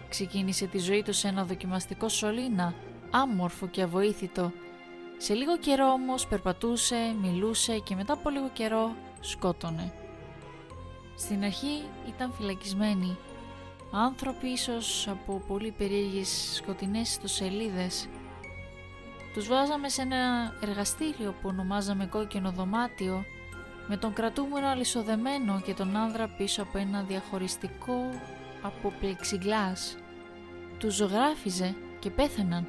[0.08, 2.74] Ξεκίνησε τη ζωή του σε ένα δοκιμαστικό σωλήνα,
[3.10, 4.52] άμορφο και αβοήθητο.
[5.16, 9.92] Σε λίγο καιρό όμως περπατούσε, μιλούσε και μετά από λίγο καιρό σκότωνε.
[11.20, 13.16] Στην αρχή ήταν φυλακισμένοι.
[13.90, 18.08] Άνθρωποι ίσως από πολύ περίεργες σκοτεινές ιστοσελίδες.
[19.34, 23.24] Τους βάζαμε σε ένα εργαστήριο που ονομάζαμε κόκκινο δωμάτιο
[23.88, 27.98] με τον κρατούμενο αλυσοδεμένο και τον άνδρα πίσω από ένα διαχωριστικό
[28.62, 29.96] από πλεξιγκλάς.
[30.78, 32.66] Τους ζωγράφιζε και πέθαιναν.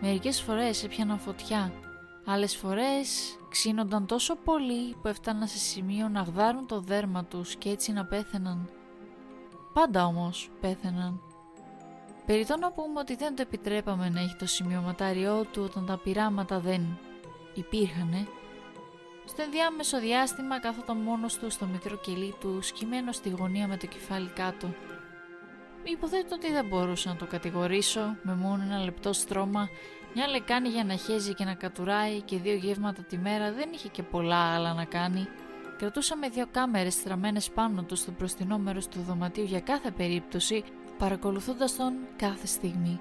[0.00, 1.72] Μερικές φορές έπιαναν φωτιά.
[2.24, 7.68] Άλλες φορές ξύνονταν τόσο πολύ που έφταναν σε σημείο να γδάρουν το δέρμα τους και
[7.68, 8.70] έτσι να πέθαιναν.
[9.72, 11.20] Πάντα όμως πέθαιναν.
[12.26, 16.60] Περιτώ να πούμε ότι δεν το επιτρέπαμε να έχει το σημειωματάριό του όταν τα πειράματα
[16.60, 16.98] δεν
[17.54, 18.26] υπήρχανε.
[19.24, 23.86] Στο ενδιάμεσο διάστημα κάθονταν μόνος του στο μικρό κελί του σκυμμένο στη γωνία με το
[23.86, 24.74] κεφάλι κάτω.
[25.82, 29.68] Υποθέτω ότι δεν μπορούσα να το κατηγορήσω με μόνο ένα λεπτό στρώμα,
[30.14, 33.88] μια λεκάνη για να χέζει και να κατουράει και δύο γεύματα τη μέρα δεν είχε
[33.88, 35.26] και πολλά άλλα να κάνει.
[35.78, 40.64] Κρατούσαμε δύο κάμερες στραμμένες πάνω τους στο μπροστινό μέρος του δωματίου για κάθε περίπτωση,
[40.98, 43.00] παρακολουθώντας τον κάθε στιγμή.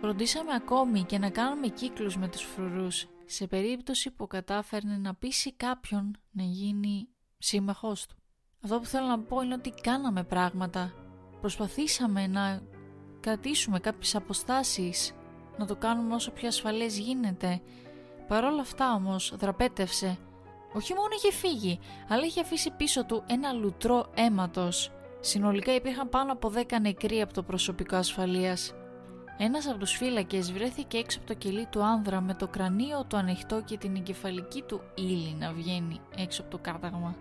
[0.00, 5.52] Φροντίσαμε ακόμη και να κάνουμε κύκλους με τους φρουρούς, σε περίπτωση που κατάφερνε να πείσει
[5.52, 8.16] κάποιον να γίνει σύμμαχός του.
[8.62, 10.92] Αυτό που θέλω να πω είναι ότι κάναμε πράγματα
[11.44, 12.62] Προσπαθήσαμε να
[13.20, 15.12] κρατήσουμε κάποιες αποστάσεις,
[15.58, 17.60] να το κάνουμε όσο πιο ασφαλές γίνεται.
[18.28, 20.18] Παρ' όλα αυτά όμως δραπέτευσε.
[20.74, 24.92] Όχι μόνο είχε φύγει, αλλά είχε αφήσει πίσω του ένα λουτρό αίματος.
[25.20, 28.74] Συνολικά υπήρχαν πάνω από 10 νεκροί από το προσωπικό ασφαλείας.
[29.38, 33.16] Ένας από τους φύλακες βρέθηκε έξω από το κελί του άνδρα με το κρανίο του
[33.16, 37.16] ανοιχτό και την εγκεφαλική του ύλη να βγαίνει έξω από το κάταγμα.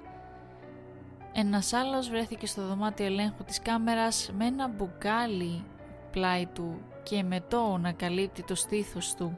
[1.33, 5.63] Ένας άλλος βρέθηκε στο δωμάτιο ελέγχου της κάμερας με ένα μπουκάλι
[6.11, 9.37] πλάι του και μετό να καλύπτει το στήθος του.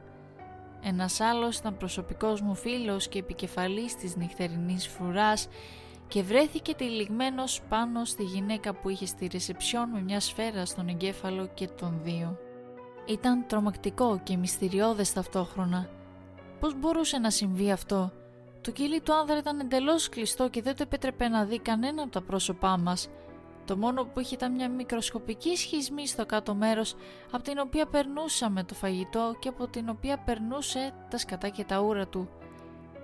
[0.82, 5.48] Ένας άλλος ήταν προσωπικός μου φίλος και επικεφαλής της νυχτερινής φρουράς
[6.08, 11.48] και βρέθηκε τυλιγμένος πάνω στη γυναίκα που είχε στη ρεσεψιόν με μια σφαίρα στον εγκέφαλο
[11.54, 12.38] και τον δύο.
[13.06, 15.88] Ήταν τρομακτικό και μυστηριώδες ταυτόχρονα.
[16.60, 18.12] Πώς μπορούσε να συμβεί αυτό;
[18.60, 22.10] Το κελί του άνδρα ήταν εντελώς κλειστό και δεν το επέτρεπε να δει κανένα από
[22.12, 23.08] τα πρόσωπά μας.
[23.66, 26.94] Το μόνο που είχε ήταν μια μικροσκοπική σχισμή στο κάτω μέρος
[27.30, 31.80] από την οποία περνούσαμε το φαγητό και από την οποία περνούσε τα σκατά και τα
[31.80, 32.28] ούρα του.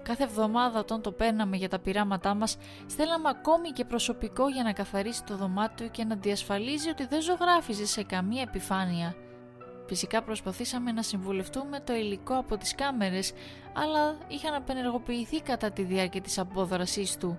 [0.03, 4.73] Κάθε εβδομάδα όταν το παίρναμε για τα πειράματά μας, στέλναμε ακόμη και προσωπικό για να
[4.73, 9.15] καθαρίσει το δωμάτιο και να διασφαλίζει ότι δεν ζωγράφιζε σε καμία επιφάνεια.
[9.87, 13.33] Φυσικά προσπαθήσαμε να συμβουλευτούμε το υλικό από τις κάμερες,
[13.73, 17.39] αλλά είχαν απενεργοποιηθεί κατά τη διάρκεια της απόδρασής του.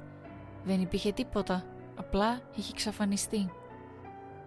[0.64, 1.66] Δεν υπήρχε τίποτα,
[2.13, 3.52] απλά είχε εξαφανιστεί.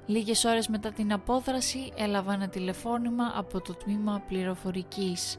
[0.06, 5.38] Λίγες ώρες μετά την απόδραση έλαβα ένα τηλεφώνημα από το τμήμα πληροφορικής.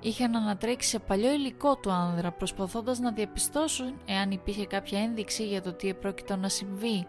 [0.00, 5.62] Είχαν ανατρέξει σε παλιό υλικό του άνδρα προσπαθώντας να διαπιστώσουν εάν υπήρχε κάποια ένδειξη για
[5.62, 7.06] το τι επρόκειτο να συμβεί.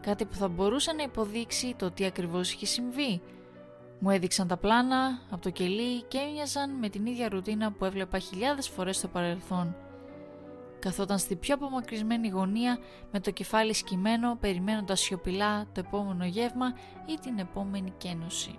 [0.00, 3.20] Κάτι που θα μπορούσε να υποδείξει το τι ακριβώς είχε συμβεί.
[3.98, 8.18] Μου έδειξαν τα πλάνα από το κελί και έμοιαζαν με την ίδια ρουτίνα που έβλεπα
[8.18, 9.76] χιλιάδες φορές στο παρελθόν.
[10.78, 12.78] Καθόταν στη πιο απομακρυσμένη γωνία
[13.12, 16.72] με το κεφάλι σκυμμένο περιμένοντας σιωπηλά το επόμενο γεύμα
[17.06, 18.58] ή την επόμενη κένωση.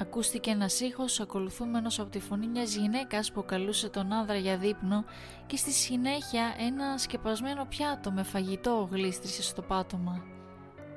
[0.00, 5.04] Ακούστηκε ένας ήχος ακολουθούμενος από τη φωνή μιας γυναίκας που καλούσε τον άνδρα για δείπνο
[5.46, 10.22] και στη συνέχεια ένα σκεπασμένο πιάτο με φαγητό γλίστρισε στο πάτωμα.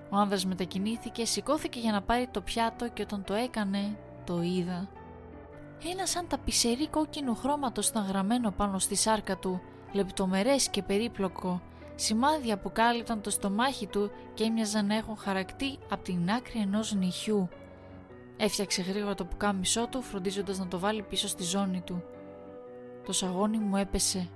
[0.10, 4.90] Ο άνδρας μετακινήθηκε, σηκώθηκε για να πάρει το πιάτο και όταν το έκανε, το είδα.
[5.92, 9.62] Ένα σαν ταπισερή κόκκινου χρώματος ήταν γραμμένο πάνω στη σάρκα του,
[9.92, 11.62] λεπτομερές και περίπλοκο,
[11.96, 16.94] σημάδια που κάλυπταν το στομάχι του και έμοιαζαν να έχουν χαρακτή από την άκρη ενός
[16.94, 17.50] νυχιού.
[18.38, 22.04] Έφτιαξε γρήγορα το πουκάμισό του, φροντίζοντας να το βάλει πίσω στη ζώνη του.
[23.06, 24.30] Το σαγόνι μου έπεσε.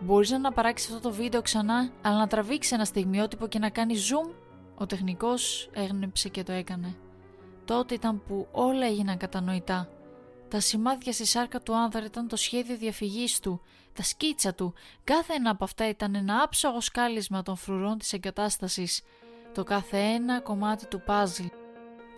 [0.00, 3.94] Μπορείς να αναπαράξει αυτό το βίντεο ξανά, αλλά να τραβήξεις ένα στιγμιότυπο και να κάνει
[3.94, 4.30] zoom;
[4.74, 6.94] Ο τεχνικός έγνεψε και το έκανε.
[7.64, 9.88] Τότε ήταν που όλα έγιναν κατανοητά.
[10.50, 13.60] Τα σημάδια στη σάρκα του άνδρα ήταν το σχέδιο διαφυγής του,
[13.92, 19.02] τα σκίτσα του, κάθε ένα από αυτά ήταν ένα άψογο σκάλισμα των φρουρών της εγκατάστασης,
[19.54, 21.44] το κάθε ένα κομμάτι του πάζλ.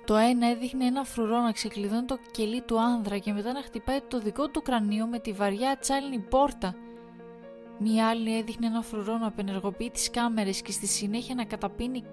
[0.04, 4.00] Το ένα έδειχνε ένα φρουρό να ξεκλειδώνει το κελί του άνδρα και μετά να χτυπάει
[4.00, 6.74] το δικό του κρανίο με τη βαριά τσάλινη πόρτα.
[7.78, 12.04] Μία άλλη έδειχνε ένα φρουρό να απενεργοποιεί τις κάμερες και στη συνέχεια να καταπίνει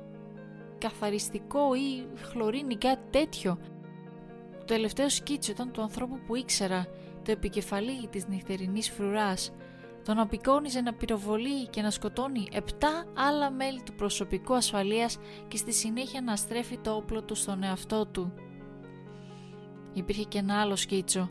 [0.77, 3.59] καθαριστικό ή χλωρίνη κάτι τέτοιο.
[4.69, 6.87] Το τελευταίο σκίτσο ήταν του ανθρώπου που ήξερα,
[7.25, 9.51] το επικεφαλή της νυχτερινής φρουράς.
[10.03, 12.59] Τον απεικόνιζε να πυροβολεί και να σκοτώνει 7
[13.13, 18.05] άλλα μέλη του προσωπικού ασφαλείας και στη συνέχεια να στρέφει το όπλο του στον εαυτό
[18.05, 18.33] του.
[19.93, 21.29] Υπήρχε και ένα άλλο σκίτσο.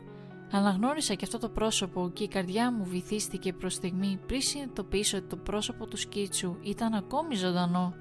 [0.51, 5.27] Αναγνώρισα και αυτό το πρόσωπο και η καρδιά μου βυθίστηκε προς στιγμή πριν συνειδητοποιήσω ότι
[5.27, 7.93] το πρόσωπο του σκίτσου ήταν ακόμη ζωντανό.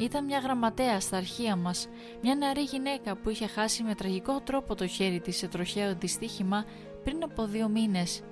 [0.00, 1.88] Ήταν μια γραμματέα στα αρχεία μας,
[2.22, 6.64] μια νεαρή γυναίκα που είχε χάσει με τραγικό τρόπο το χέρι της σε τροχαίο δυστύχημα
[7.04, 8.22] πριν από δύο μήνες.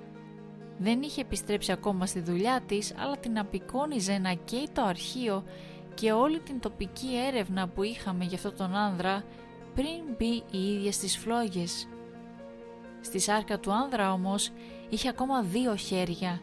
[0.77, 5.43] Δεν είχε επιστρέψει ακόμα στη δουλειά της, αλλά την απεικόνιζε να καίει το αρχείο
[5.93, 9.23] και όλη την τοπική έρευνα που είχαμε για αυτόν τον άνδρα
[9.75, 11.87] πριν μπει η ίδια στις φλόγες.
[13.01, 14.51] Στη σάρκα του άνδρα όμως
[14.89, 16.41] είχε ακόμα δύο χέρια.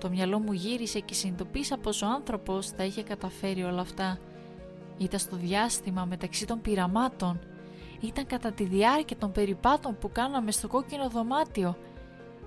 [0.00, 4.18] Το μυαλό μου γύρισε και συνειδητοποίησα πως ο άνθρωπος τα είχε καταφέρει όλα αυτά.
[4.98, 7.40] Ήταν στο διάστημα μεταξύ των πειραμάτων.
[8.00, 11.76] Ήταν κατά τη διάρκεια των περιπάτων που κάναμε στο κόκκινο δωμάτιο.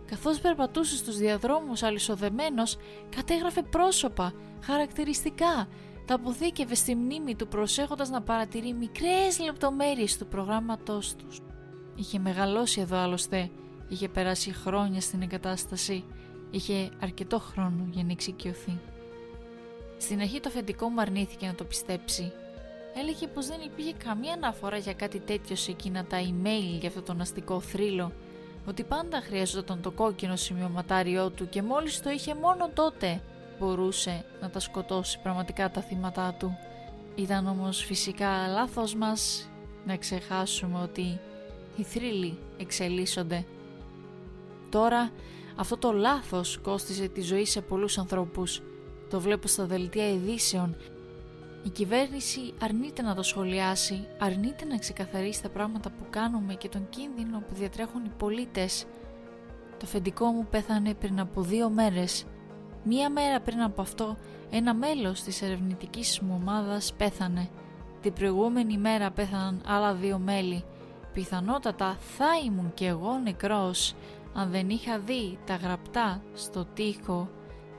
[0.05, 2.77] Καθώς περπατούσε στους διαδρόμους αλυσοδεμένος,
[3.15, 4.33] κατέγραφε πρόσωπα,
[4.63, 5.67] χαρακτηριστικά,
[6.05, 11.39] τα αποθήκευε στη μνήμη του προσέχοντας να παρατηρεί μικρές λεπτομέρειες του προγράμματός τους.
[11.95, 13.49] Είχε μεγαλώσει εδώ άλλωστε,
[13.89, 16.03] είχε περάσει χρόνια στην εγκατάσταση,
[16.51, 18.79] είχε αρκετό χρόνο για να εξοικειωθεί.
[19.97, 22.31] Στην αρχή το αφεντικό μου αρνήθηκε να το πιστέψει.
[22.95, 27.01] Έλεγε πως δεν υπήρχε καμία αναφορά για κάτι τέτοιο σε εκείνα τα email για αυτό
[27.01, 28.11] τον αστικό θρύλο,
[28.67, 33.21] ότι πάντα χρειαζόταν το κόκκινο σημειωματάριό του και μόλις το είχε μόνο τότε
[33.59, 36.57] μπορούσε να τα σκοτώσει πραγματικά τα θύματα του.
[37.15, 39.49] Ήταν όμως φυσικά λάθος μας
[39.85, 41.19] να ξεχάσουμε ότι
[41.75, 43.45] οι θρύλοι εξελίσσονται.
[44.69, 45.11] Τώρα
[45.55, 48.61] αυτό το λάθος κόστιζε τη ζωή σε πολλούς ανθρώπους
[49.09, 50.75] το βλέπω στα δελτία ειδήσεων.
[51.63, 56.89] Η κυβέρνηση αρνείται να το σχολιάσει, αρνείται να ξεκαθαρίσει τα πράγματα που κάνουμε και τον
[56.89, 58.85] κίνδυνο που διατρέχουν οι πολίτες.
[59.79, 62.25] Το φεντικό μου πέθανε πριν από δύο μέρες.
[62.83, 64.17] Μία μέρα πριν από αυτό,
[64.49, 67.49] ένα μέλος της ερευνητικής μου ομάδας πέθανε.
[68.01, 70.63] Την προηγούμενη μέρα πέθαναν άλλα δύο μέλη.
[71.13, 73.95] Πιθανότατα θα ήμουν κι εγώ νεκρός,
[74.33, 77.29] αν δεν είχα δει τα γραπτά στο τοίχο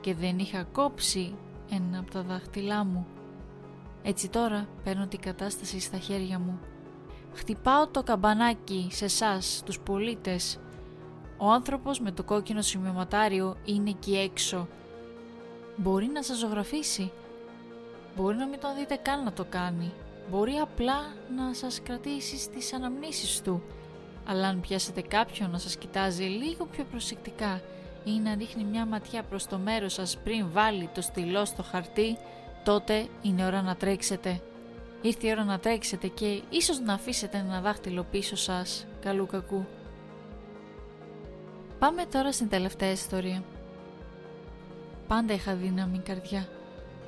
[0.01, 1.35] και δεν είχα κόψει
[1.71, 3.07] ένα από τα δάχτυλά μου.
[4.03, 6.61] Έτσι τώρα παίρνω την κατάσταση στα χέρια μου.
[7.35, 10.59] Χτυπάω το καμπανάκι σε εσάς, τους πολίτες.
[11.39, 14.69] Ο άνθρωπος με το κόκκινο σημειωματάριο είναι εκεί έξω.
[15.77, 17.13] Μπορεί να σας ζωγραφίσει.
[18.17, 19.93] Μπορεί να μην τον δείτε καν να το κάνει.
[20.31, 20.99] Μπορεί απλά
[21.37, 23.63] να σας κρατήσει στις αναμνήσεις του.
[24.27, 27.61] Αλλά αν πιάσετε κάποιον να σας κοιτάζει λίγο πιο προσεκτικά
[28.05, 32.19] ή να ρίχνει μια ματιά προς το μέρος σας πριν βάλει το στυλό στο χαρτί,
[32.64, 34.40] τότε είναι ώρα να τρέξετε.
[35.03, 39.66] Ήρθε η ώρα να τρέξετε και ίσως να αφήσετε ένα δάχτυλο πίσω σας, καλού κακού.
[41.79, 43.42] Πάμε τώρα στην τελευταία ιστορία.
[45.09, 46.49] Πάντα είχα δύναμη καρδιά.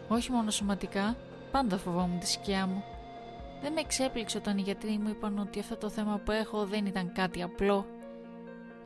[0.09, 1.17] Όχι μόνο σωματικά,
[1.51, 2.85] πάντα φοβόμουν τη σκιά μου.
[3.63, 6.87] Δεν με εξέπληξε όταν οι γιατροί μου είπαν ότι αυτό το θέμα που έχω δεν
[6.87, 7.87] ήταν κάτι απλό.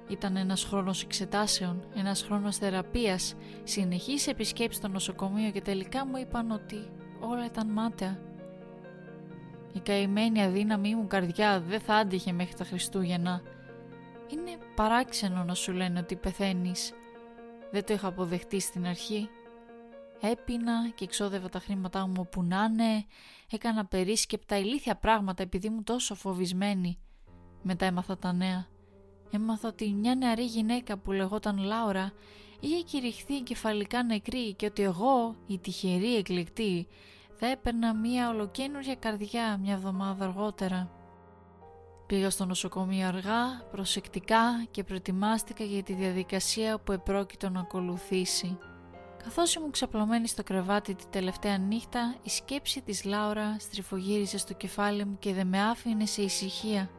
[0.09, 6.51] Ήταν ένας χρόνος εξετάσεων, ένας χρόνος θεραπείας, συνεχής επισκέψη στο νοσοκομείο και τελικά μου είπαν
[6.51, 6.91] ότι
[7.21, 8.21] όλα ήταν μάταια.
[9.73, 13.43] Η καημένη αδύναμή μου καρδιά δεν θα άντυχε μέχρι τα Χριστούγεννα.
[14.29, 16.93] Είναι παράξενο να σου λένε ότι πεθαίνεις.
[17.71, 19.29] Δεν το είχα αποδεχτεί στην αρχή.
[20.21, 23.05] Έπινα και εξόδευα τα χρήματά μου όπου να είναι,
[23.51, 26.99] έκανα περίσκεπτα ηλίθια πράγματα επειδή ήμουν τόσο φοβισμένη.
[27.63, 28.67] Μετά έμαθα τα νέα.
[29.31, 32.13] Έμαθα ότι μια νεαρή γυναίκα που λεγόταν Λάουρα
[32.61, 36.87] είχε κηρυχθεί κεφαλικά νεκρή και ότι εγώ, η τυχερή εκλεκτή,
[37.39, 40.91] θα έπαιρνα μια ολοκένουργια καρδιά μια εβδομάδα αργότερα.
[42.07, 48.59] Πήγα στο νοσοκομείο αργά, προσεκτικά και προετοιμάστηκα για τη διαδικασία που επρόκειτο να ακολουθήσει.
[49.25, 55.05] Καθώς ήμουν ξαπλωμένη στο κρεβάτι τη τελευταία νύχτα, η σκέψη της Λάουρα στριφογύριζε στο κεφάλι
[55.05, 56.91] μου και δεν με άφηνε σε ησυχία.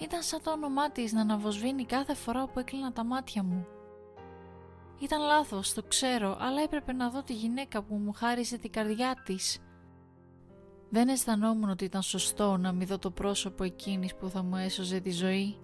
[0.00, 3.66] Ήταν σαν το όνομά της να αναβοσβήνει κάθε φορά που έκλεινα τα μάτια μου.
[4.98, 9.22] Ήταν λάθος, το ξέρω, αλλά έπρεπε να δω τη γυναίκα που μου χάρισε την καρδιά
[9.24, 9.58] της.
[10.90, 15.00] Δεν αισθανόμουν ότι ήταν σωστό να μην δω το πρόσωπο εκείνης που θα μου έσωζε
[15.00, 15.58] τη ζωή.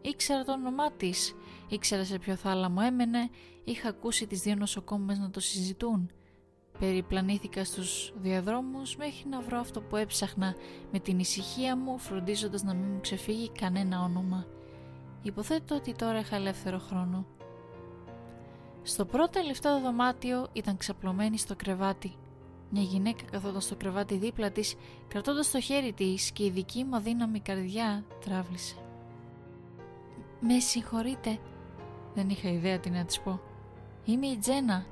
[0.00, 1.34] Ήξερα το όνομά της,
[1.68, 3.30] ήξερα σε ποιο θάλαμο έμενε,
[3.64, 6.10] είχα ακούσει τις δύο νοσοκόμες να το συζητούν.
[6.82, 10.54] Περιπλανήθηκα στους διαδρόμους μέχρι να βρω αυτό που έψαχνα
[10.92, 14.46] με την ησυχία μου φροντίζοντας να μην μου ξεφύγει κανένα όνομα.
[15.22, 17.26] Υποθέτω ότι τώρα είχα ελεύθερο χρόνο.
[18.82, 22.14] Στο πρώτο λεφτό δωμάτιο ήταν ξαπλωμένη στο κρεβάτι.
[22.70, 24.74] Μια γυναίκα καθόταν στο κρεβάτι δίπλα της,
[25.08, 28.76] κρατώντας το χέρι της και η δική μου αδύναμη καρδιά τράβλησε.
[30.40, 31.38] «Με συγχωρείτε»,
[32.14, 33.40] δεν είχα ιδέα τι να της πω.
[34.04, 34.86] «Είμαι η Τζένα,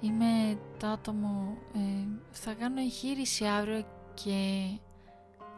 [0.00, 4.68] είμαι το άτομο, ε, θα κάνω εγχείρηση αύριο και...»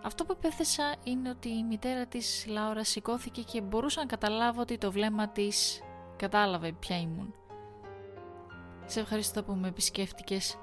[0.02, 4.78] Αυτό που επέθεσα είναι ότι η μητέρα της Λάουρα σηκώθηκε και μπορούσα να καταλάβω ότι
[4.78, 5.82] το βλέμμα της
[6.16, 7.34] κατάλαβε ποια ήμουν.
[8.86, 10.58] Σε ευχαριστώ που με επισκέφτηκες.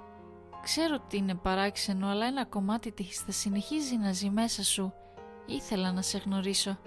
[0.63, 4.93] Ξέρω ότι είναι παράξενο, αλλά ένα κομμάτι της θα συνεχίζει να ζει μέσα σου.
[5.45, 6.77] Ήθελα να σε γνωρίσω.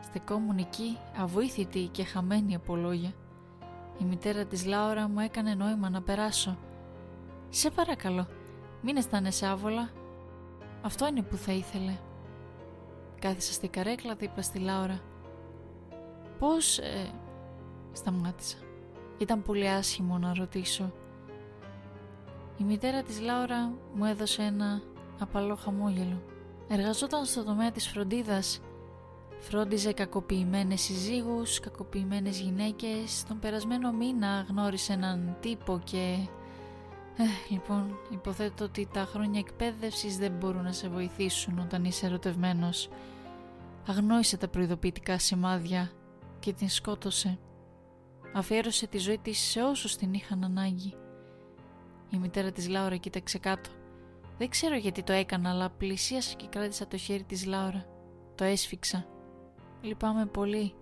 [0.00, 3.12] Στεκόμουν εκεί, αβοήθητη και χαμένη από λόγια.
[3.98, 6.58] Η μητέρα της Λάουρα μου έκανε νόημα να περάσω.
[7.48, 8.26] Σε παρακαλώ,
[8.82, 9.90] μην αισθάνεσαι άβολα.
[10.82, 11.96] Αυτό είναι που θα ήθελε.
[13.18, 15.00] Κάθισα στη καρέκλα δίπλα στη Λάουρα.
[16.38, 16.78] Πώς...
[16.78, 17.10] Ε...
[17.92, 18.56] Σταμάτησα.
[19.18, 20.92] Ήταν πολύ άσχημο να ρωτήσω.
[22.56, 24.82] Η μητέρα της Λάουρα μου έδωσε ένα
[25.18, 26.22] απαλό χαμόγελο.
[26.68, 28.60] Εργαζόταν στο τομέα της φροντίδας.
[29.40, 33.24] Φρόντιζε κακοποιημένες συζύγους, κακοποιημένες γυναίκες.
[33.28, 36.28] Τον περασμένο μήνα γνώρισε έναν τύπο και...
[37.16, 42.88] Ε, λοιπόν, υποθέτω ότι τα χρόνια εκπαίδευσης δεν μπορούν να σε βοηθήσουν όταν είσαι ερωτευμένος.
[43.86, 45.90] Αγνόησε τα προειδοποιητικά σημάδια
[46.38, 47.38] και την σκότωσε.
[48.34, 50.94] Αφιέρωσε τη ζωή της σε όσους την είχαν ανάγκη.
[52.10, 53.70] Η μητέρα της Λάουρα κοίταξε κάτω.
[54.38, 57.86] Δεν ξέρω γιατί το έκανα, αλλά πλησίασα και κράτησα το χέρι της Λάουρα.
[58.34, 59.06] Το έσφιξα.
[59.80, 60.74] Λυπάμαι πολύ.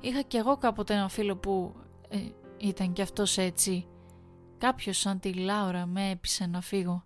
[0.00, 1.74] Είχα κι εγώ κάποτε ένα φίλο που
[2.08, 2.18] ε,
[2.56, 3.88] ήταν κι αυτός έτσι.
[4.58, 7.04] Κάποιος σαν τη Λάουρα με έπεισε να φύγω.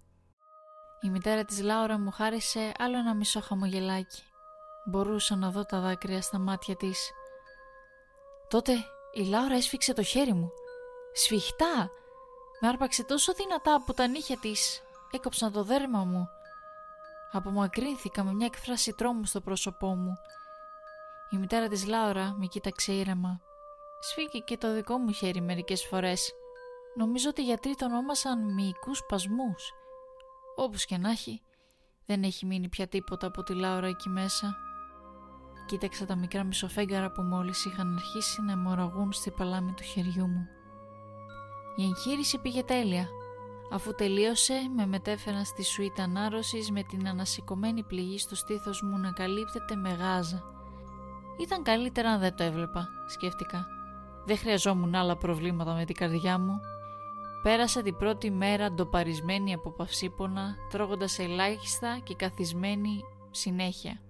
[1.00, 4.22] Η μητέρα της Λάουρα μου χάρισε άλλο ένα μισό χαμογελάκι.
[4.86, 7.10] Μπορούσα να δω τα δάκρυα στα μάτια της.
[8.48, 8.72] Τότε
[9.12, 10.50] η Λάουρα έσφιξε το χέρι μου.
[11.12, 11.90] Σφιχτά!
[12.60, 14.82] Με άρπαξε τόσο δυνατά από τα νύχια της.
[15.10, 16.28] Έκοψαν το δέρμα μου.
[17.32, 20.12] Απομακρύνθηκα με μια εκφράση τρόμου στο πρόσωπό μου.
[21.34, 23.40] Η μητέρα της Λάουρα με κοίταξε ήρεμα.
[24.00, 26.32] Σφίγγει και το δικό μου χέρι μερικές φορές.
[26.96, 29.72] Νομίζω ότι οι γιατροί τον όνομασαν μυϊκούς σπασμούς.
[30.56, 31.40] Όπως και να έχει,
[32.06, 34.56] δεν έχει μείνει πια τίποτα από τη Λάουρα εκεί μέσα.
[35.66, 40.46] Κοίταξα τα μικρά μισοφέγγαρα που μόλις είχαν αρχίσει να αιμορραγούν στη παλάμη του χεριού μου.
[41.76, 43.08] Η εγχείρηση πήγε τέλεια.
[43.72, 49.12] Αφού τελείωσε, με μετέφεραν στη σουίτα ανάρρωσης με την ανασηκωμένη πληγή στο στήθος μου να
[49.12, 50.53] καλύπτεται με γάζα.
[51.40, 53.66] Ήταν καλύτερα αν δεν το έβλεπα, σκέφτηκα.
[54.24, 56.60] Δεν χρειαζόμουν άλλα προβλήματα με την καρδιά μου.
[57.42, 64.00] Πέρασα την πρώτη μέρα ντοπαρισμένη από παυσίπονα, τρώγοντας ελάχιστα και καθισμένη συνέχεια.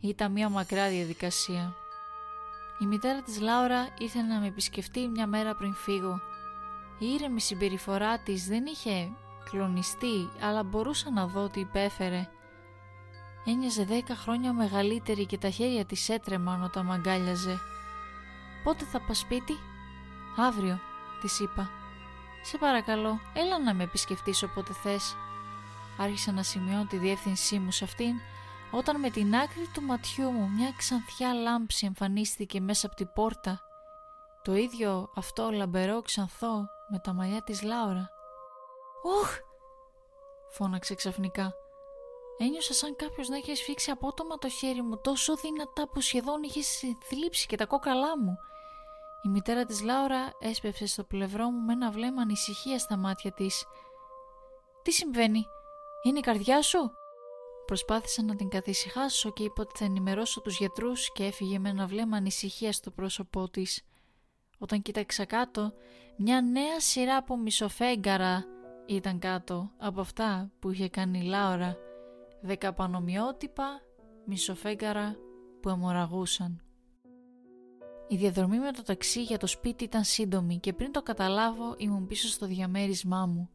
[0.00, 1.74] Ήταν μια μακρά διαδικασία.
[2.78, 6.20] Η μητέρα της Λάουρα ήρθε να με επισκεφτεί μια μέρα πριν φύγω.
[6.98, 9.10] Η ήρεμη συμπεριφορά της δεν είχε
[9.50, 12.28] κλονιστεί, αλλά μπορούσα να δω ότι υπέφερε.
[13.44, 17.58] Ένιωσε δέκα χρόνια μεγαλύτερη και τα χέρια της έτρεμαν όταν μ' αγκάλιαζε.
[18.64, 19.56] «Πότε θα πας σπίτι»
[20.36, 20.80] «Αύριο»,
[21.20, 21.70] της είπα.
[22.42, 25.16] «Σε παρακαλώ, έλα να με επισκεφτείς όποτε θες».
[25.98, 28.14] Άρχισα να σημειώνω τη διεύθυνσή μου σε αυτήν
[28.70, 33.60] όταν με την άκρη του ματιού μου μια ξανθιά λάμψη εμφανίστηκε μέσα από την πόρτα.
[34.42, 38.10] Το ίδιο αυτό λαμπερό ξανθό με τα μαλλιά της Λάουρα.
[39.20, 39.38] «Οχ!»
[40.50, 41.52] φώναξε ξαφνικά.
[42.38, 46.60] Ένιωσα σαν κάποιος να είχε σφίξει απότομα το χέρι μου τόσο δυνατά που σχεδόν είχε
[47.08, 48.36] θλίψει και τα κόκαλά μου.
[49.22, 53.64] Η μητέρα της Λάουρα έσπευσε στο πλευρό μου με ένα βλέμμα ανησυχία στα μάτια της.
[54.82, 55.46] «Τι συμβαίνει,
[56.02, 56.90] είναι η καρδιά σου»
[57.68, 61.86] Προσπάθησα να την καθησυχάσω και είπα ότι θα ενημερώσω τους γιατρούς και έφυγε με ένα
[61.86, 63.82] βλέμμα ανησυχία στο πρόσωπό της.
[64.58, 65.72] Όταν κοίταξα κάτω,
[66.16, 68.44] μια νέα σειρά από μισοφέγγαρα
[68.86, 71.76] ήταν κάτω από αυτά που είχε κάνει η Λάουρα.
[72.40, 73.80] Δέκα πανομοιότυπα
[74.24, 75.16] μισοφέγγαρα
[75.60, 76.62] που αιμορραγούσαν.
[78.08, 82.06] Η διαδρομή με το ταξί για το σπίτι ήταν σύντομη και πριν το καταλάβω ήμουν
[82.06, 83.48] πίσω στο διαμέρισμά μου.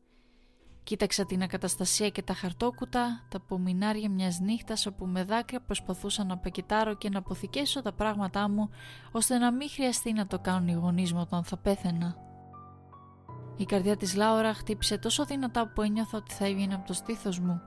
[0.83, 6.37] Κοίταξα την ακαταστασία και τα χαρτόκουτα, τα απομεινάρια μιας νύχτας όπου με δάκρυα προσπαθούσα να
[6.37, 8.69] πακετάρω και να αποθηκέσω τα πράγματά μου
[9.11, 12.15] ώστε να μην χρειαστεί να το κάνουν οι γονείς μου όταν θα πέθαινα.
[13.57, 17.39] Η καρδιά της Λάουρα χτύπησε τόσο δυνατά που ένιωθα ότι θα έβγαινε από το στήθος
[17.39, 17.61] μου.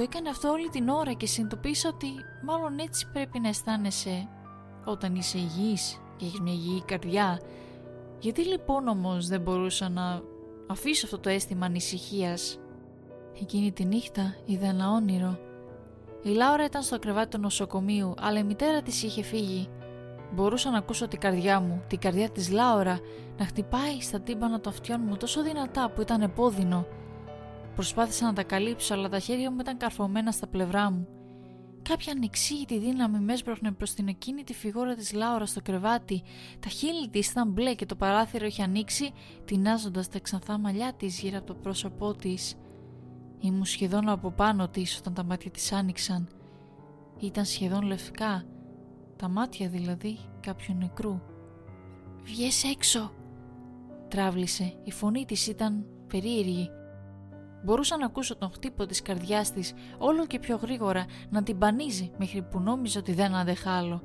[0.00, 2.06] Το έκανε αυτό όλη την ώρα και συνειδητοποίησα ότι
[2.44, 4.28] μάλλον έτσι πρέπει να αισθάνεσαι
[4.84, 7.40] όταν είσαι υγιής και έχεις μια υγιή καρδιά.
[8.18, 10.22] Γιατί λοιπόν όμως δεν μπορούσα να
[10.66, 12.58] αφήσω αυτό το αίσθημα ανησυχίας;
[13.40, 15.38] Εκείνη τη νύχτα είδα ένα όνειρο.
[16.22, 19.68] Η Λάουρα ήταν στο κρεβάτι του νοσοκομείου, αλλά η μητέρα της είχε φύγει.
[20.32, 22.98] Μπορούσα να ακούσω την καρδιά μου, την καρδιά της Λάουρα,
[23.38, 26.86] να χτυπάει στα τύμπανα των αυτιών μου τόσο δυνατά που ήταν επώδυνο.
[27.80, 31.08] Προσπάθησα να τα καλύψω, αλλά τα χέρια μου ήταν καρφωμένα στα πλευρά μου.
[31.82, 36.22] Κάποια ανεξήγητη δύναμη με έσπροχνε προς την τη φιγούρα της Λάουρα στο κρεβάτι.
[36.60, 39.12] Τα χείλη της ήταν μπλε και το παράθυρο είχε ανοίξει,
[39.44, 42.54] τεινάζοντας τα ξανθά μαλλιά της γύρω από το πρόσωπό της.
[43.40, 46.28] Ήμουν σχεδόν από πάνω της όταν τα μάτια της άνοιξαν.
[47.20, 48.44] Ήταν σχεδόν λευκά,
[49.16, 51.20] τα μάτια δηλαδή κάποιου νεκρού.
[52.22, 53.12] «Βγες έξω»,
[54.08, 56.70] τράβλησε, η φωνή της ήταν περίεργη.
[57.64, 62.10] Μπορούσα να ακούσω τον χτύπο της καρδιάς της όλο και πιο γρήγορα να την πανίζει
[62.18, 64.02] μέχρι που νόμιζα ότι δεν άντεχα άλλο.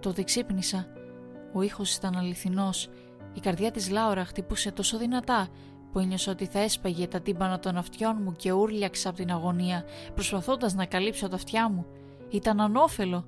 [0.00, 0.86] Τότε ξύπνησα.
[1.52, 2.88] Ο ήχος ήταν αληθινός.
[3.34, 5.48] Η καρδιά της Λάουρα χτυπούσε τόσο δυνατά
[5.92, 9.84] που ένιωσα ότι θα έσπαγε τα τύμπανα των αυτιών μου και ούρλιαξα από την αγωνία
[10.14, 11.86] προσπαθώντας να καλύψω τα αυτιά μου.
[12.30, 13.24] Ήταν ανώφελο.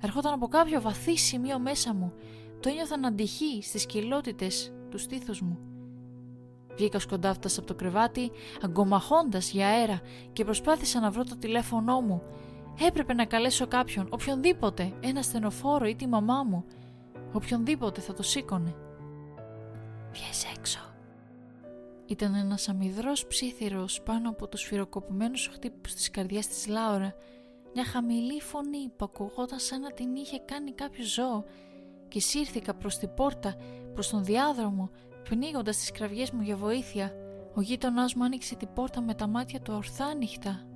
[0.00, 2.12] Ερχόταν από κάποιο βαθύ σημείο μέσα μου.
[2.60, 5.71] Το ένιωθα να αντυχεί στις κοιλότητες του στήθους μου.
[6.76, 8.30] Βγήκας σκοντάφτας από το κρεβάτι,
[8.62, 10.00] αγκομαχώντας για αέρα
[10.32, 12.22] και προσπάθησα να βρω το τηλέφωνό μου.
[12.86, 16.64] Έπρεπε να καλέσω κάποιον, οποιονδήποτε, ένα στενοφόρο ή τη μαμά μου.
[17.32, 18.74] Οποιονδήποτε θα το σήκωνε.
[20.12, 20.80] Βγες έξω.
[22.06, 27.14] Ήταν ένας αμυδρός ψήθυρος πάνω από τους φυροκοπημένους χτύπους της καρδιάς της Λάουρα.
[27.74, 31.44] Μια χαμηλή φωνή που ακουγόταν σαν να την είχε κάνει κάποιο ζώο
[32.08, 33.56] και σύρθηκα προς την πόρτα,
[33.94, 34.90] προς τον διάδρομο
[35.28, 37.12] Πνίγοντας τις κραυγές μου για βοήθεια,
[37.54, 40.66] ο γείτονάς μου άνοιξε την πόρτα με τα μάτια του ορθά ανοιχτά.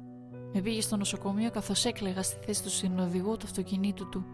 [0.53, 4.27] Με πήγε στο νοσοκομείο καθώς έκλαιγα στη θέση του συνοδηγού του αυτοκινήτου του.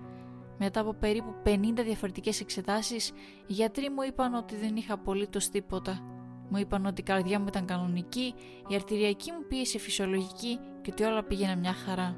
[0.59, 3.09] Μετά από περίπου 50 διαφορετικές εξετάσεις,
[3.47, 6.01] οι γιατροί μου είπαν ότι δεν είχα απολύτως τίποτα.
[6.49, 8.35] Μου είπαν ότι η καρδιά μου ήταν κανονική,
[8.69, 12.17] η αρτηριακή μου πίεση φυσιολογική και ότι όλα πήγαιναν μια χαρά.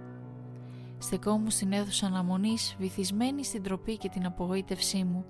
[0.99, 5.25] Στεκόμουν στην αίθουσα αναμονής, βυθισμένη στην τροπή και την απογοήτευσή μου.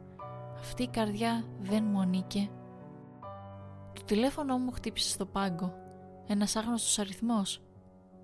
[0.65, 2.51] Αυτή η καρδιά δεν μου ανήκε.
[3.93, 5.75] Το τηλέφωνο μου χτύπησε στο πάγκο.
[6.27, 7.63] Ένας άγνωστος αριθμός.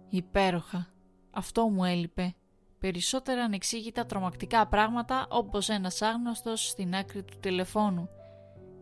[0.09, 0.87] Υπέροχα.
[1.31, 2.35] Αυτό μου έλειπε.
[2.79, 8.09] Περισσότερα ανεξήγητα τρομακτικά πράγματα όπως ένας άγνωστος στην άκρη του τηλεφώνου.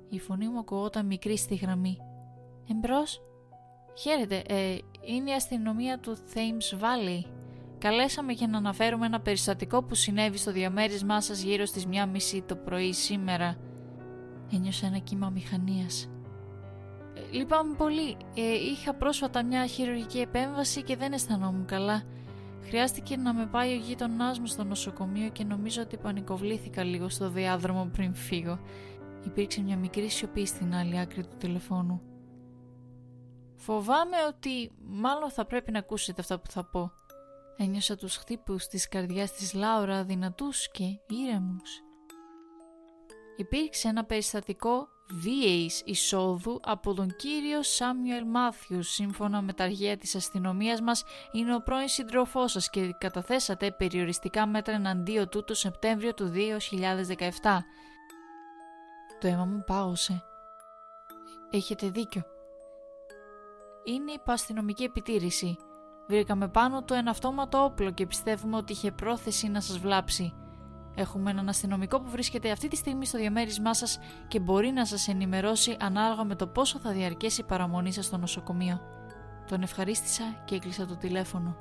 [0.09, 1.98] Η φωνή μου ακουγόταν μικρή στη γραμμή.
[2.70, 3.22] Εμπρός.
[3.98, 7.38] Χαίρετε, ε, είναι η αστυνομία του Thames Valley.
[7.79, 12.43] Καλέσαμε για να αναφέρουμε ένα περιστατικό που συνέβη στο διαμέρισμά σας γύρω στις μία μισή
[12.43, 13.57] το πρωί σήμερα.
[14.53, 16.11] Ένιωσα ένα κύμα μηχανίας.
[17.14, 18.16] Ε, λυπάμαι πολύ.
[18.35, 22.03] Ε, είχα πρόσφατα μια χειρουργική επέμβαση και δεν αισθανόμουν καλά.
[22.62, 27.31] Χρειάστηκε να με πάει ο γείτονάς μου στο νοσοκομείο και νομίζω ότι πανικοβλήθηκα λίγο στο
[27.31, 28.59] διάδρομο πριν φύγω.
[29.24, 32.03] Υπήρξε μια μικρή σιωπή στην άλλη άκρη του τηλεφώνου.
[33.57, 36.93] Φοβάμαι ότι μάλλον θα πρέπει να ακούσετε αυτά που θα πω.
[37.61, 41.82] Ένιωσα τους χτύπους της καρδιάς της Λάουρα δυνατούς και ήρεμους.
[43.36, 48.88] Υπήρξε ένα περιστατικό βίαιης εισόδου από τον κύριο Σάμιουελ Μάθιους.
[48.88, 54.46] Σύμφωνα με τα αρχαία της αστυνομίας μας είναι ο πρώην σύντροφός σας και καταθέσατε περιοριστικά
[54.46, 57.64] μέτρα εναντίον του το Σεπτέμβριο του 2017.
[59.20, 60.22] Το αίμα μου πάγωσε.
[61.50, 62.22] Έχετε δίκιο.
[63.84, 65.59] Είναι υπαστυνομική επιτήρηση.
[66.09, 70.32] Βρήκαμε πάνω το ένα αυτόματο όπλο και πιστεύουμε ότι είχε πρόθεση να σας βλάψει.
[70.94, 73.98] Έχουμε έναν αστυνομικό που βρίσκεται αυτή τη στιγμή στο διαμέρισμά σας
[74.28, 78.16] και μπορεί να σας ενημερώσει ανάλογα με το πόσο θα διαρκέσει η παραμονή σας στο
[78.16, 78.80] νοσοκομείο.
[79.46, 81.56] Τον ευχαρίστησα και έκλεισα το τηλέφωνο.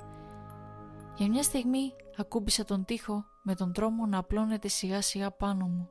[1.16, 5.88] Για μια στιγμή ακούμπησα τον τοίχο με τον τρόμο να απλώνεται σιγά σιγά πάνω μου.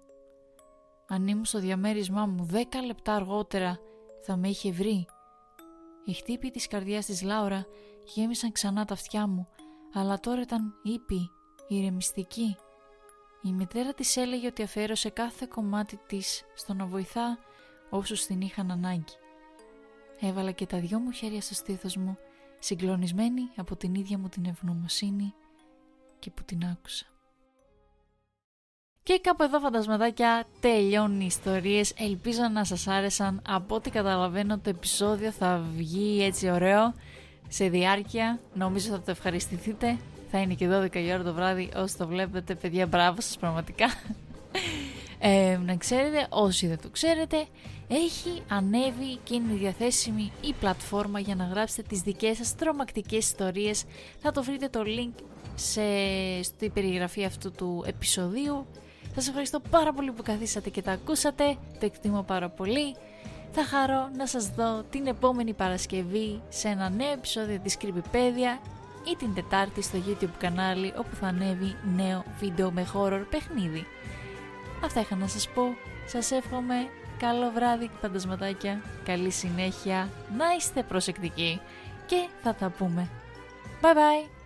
[1.07, 3.79] Αν ήμουν στο διαμέρισμά μου δέκα λεπτά αργότερα
[4.21, 5.05] θα με είχε βρει.
[6.05, 7.65] Οι χτύπη της καρδιάς της Λάουρα
[8.13, 9.47] γέμισαν ξανά τα αυτιά μου,
[9.93, 11.31] αλλά τώρα ήταν ήπιοι,
[11.67, 12.55] ηρεμιστικοί.
[13.41, 17.39] Η μητέρα της έλεγε ότι αφιέρωσε κάθε κομμάτι της στο να βοηθά
[17.89, 19.15] όσους την είχαν ανάγκη.
[20.19, 22.17] Έβαλα και τα δυο μου χέρια στο στήθος μου,
[22.59, 25.33] συγκλονισμένη από την ίδια μου την ευγνωμοσύνη
[26.19, 27.05] και που την άκουσα.
[29.03, 31.93] Και κάπου εδώ φαντασματάκια τελειώνουν οι ιστορίες.
[31.97, 33.41] Ελπίζω να σας άρεσαν.
[33.47, 36.93] Από ό,τι καταλαβαίνω το επεισόδιο θα βγει έτσι ωραίο
[37.47, 38.39] σε διάρκεια.
[38.53, 39.97] Νομίζω θα το ευχαριστηθείτε.
[40.31, 42.55] Θα είναι και 12 η ώρα το βράδυ όσοι το βλέπετε.
[42.55, 43.85] Παιδιά μπράβο σας πραγματικά.
[45.19, 47.45] Ε, να ξέρετε, όσοι δεν το ξέρετε,
[47.87, 53.83] έχει ανέβει και είναι διαθέσιμη η πλατφόρμα για να γράψετε τις δικές σας τρομακτικές ιστορίες.
[54.19, 55.23] Θα το βρείτε το link
[55.55, 55.81] σε,
[56.43, 58.65] στη περιγραφή αυτού του επεισοδίου
[59.19, 61.43] θα σας ευχαριστώ πάρα πολύ που καθίσατε και τα ακούσατε.
[61.79, 62.95] Το εκτιμώ πάρα πολύ.
[63.59, 68.59] Θα χαρώ να σας δω την επόμενη Παρασκευή σε ένα νέο επεισόδιο της Creepypedia
[69.11, 73.85] ή την Τετάρτη στο YouTube κανάλι όπου θα ανέβει νέο βίντεο με horror παιχνίδι.
[74.83, 75.63] Αυτά είχα να σας πω.
[76.07, 76.75] Σας εύχομαι
[77.19, 81.61] καλό βράδυ φαντασματάκια, καλή συνέχεια, να είστε προσεκτικοί
[82.05, 83.09] και θα τα πούμε.
[83.81, 84.36] Bye bye!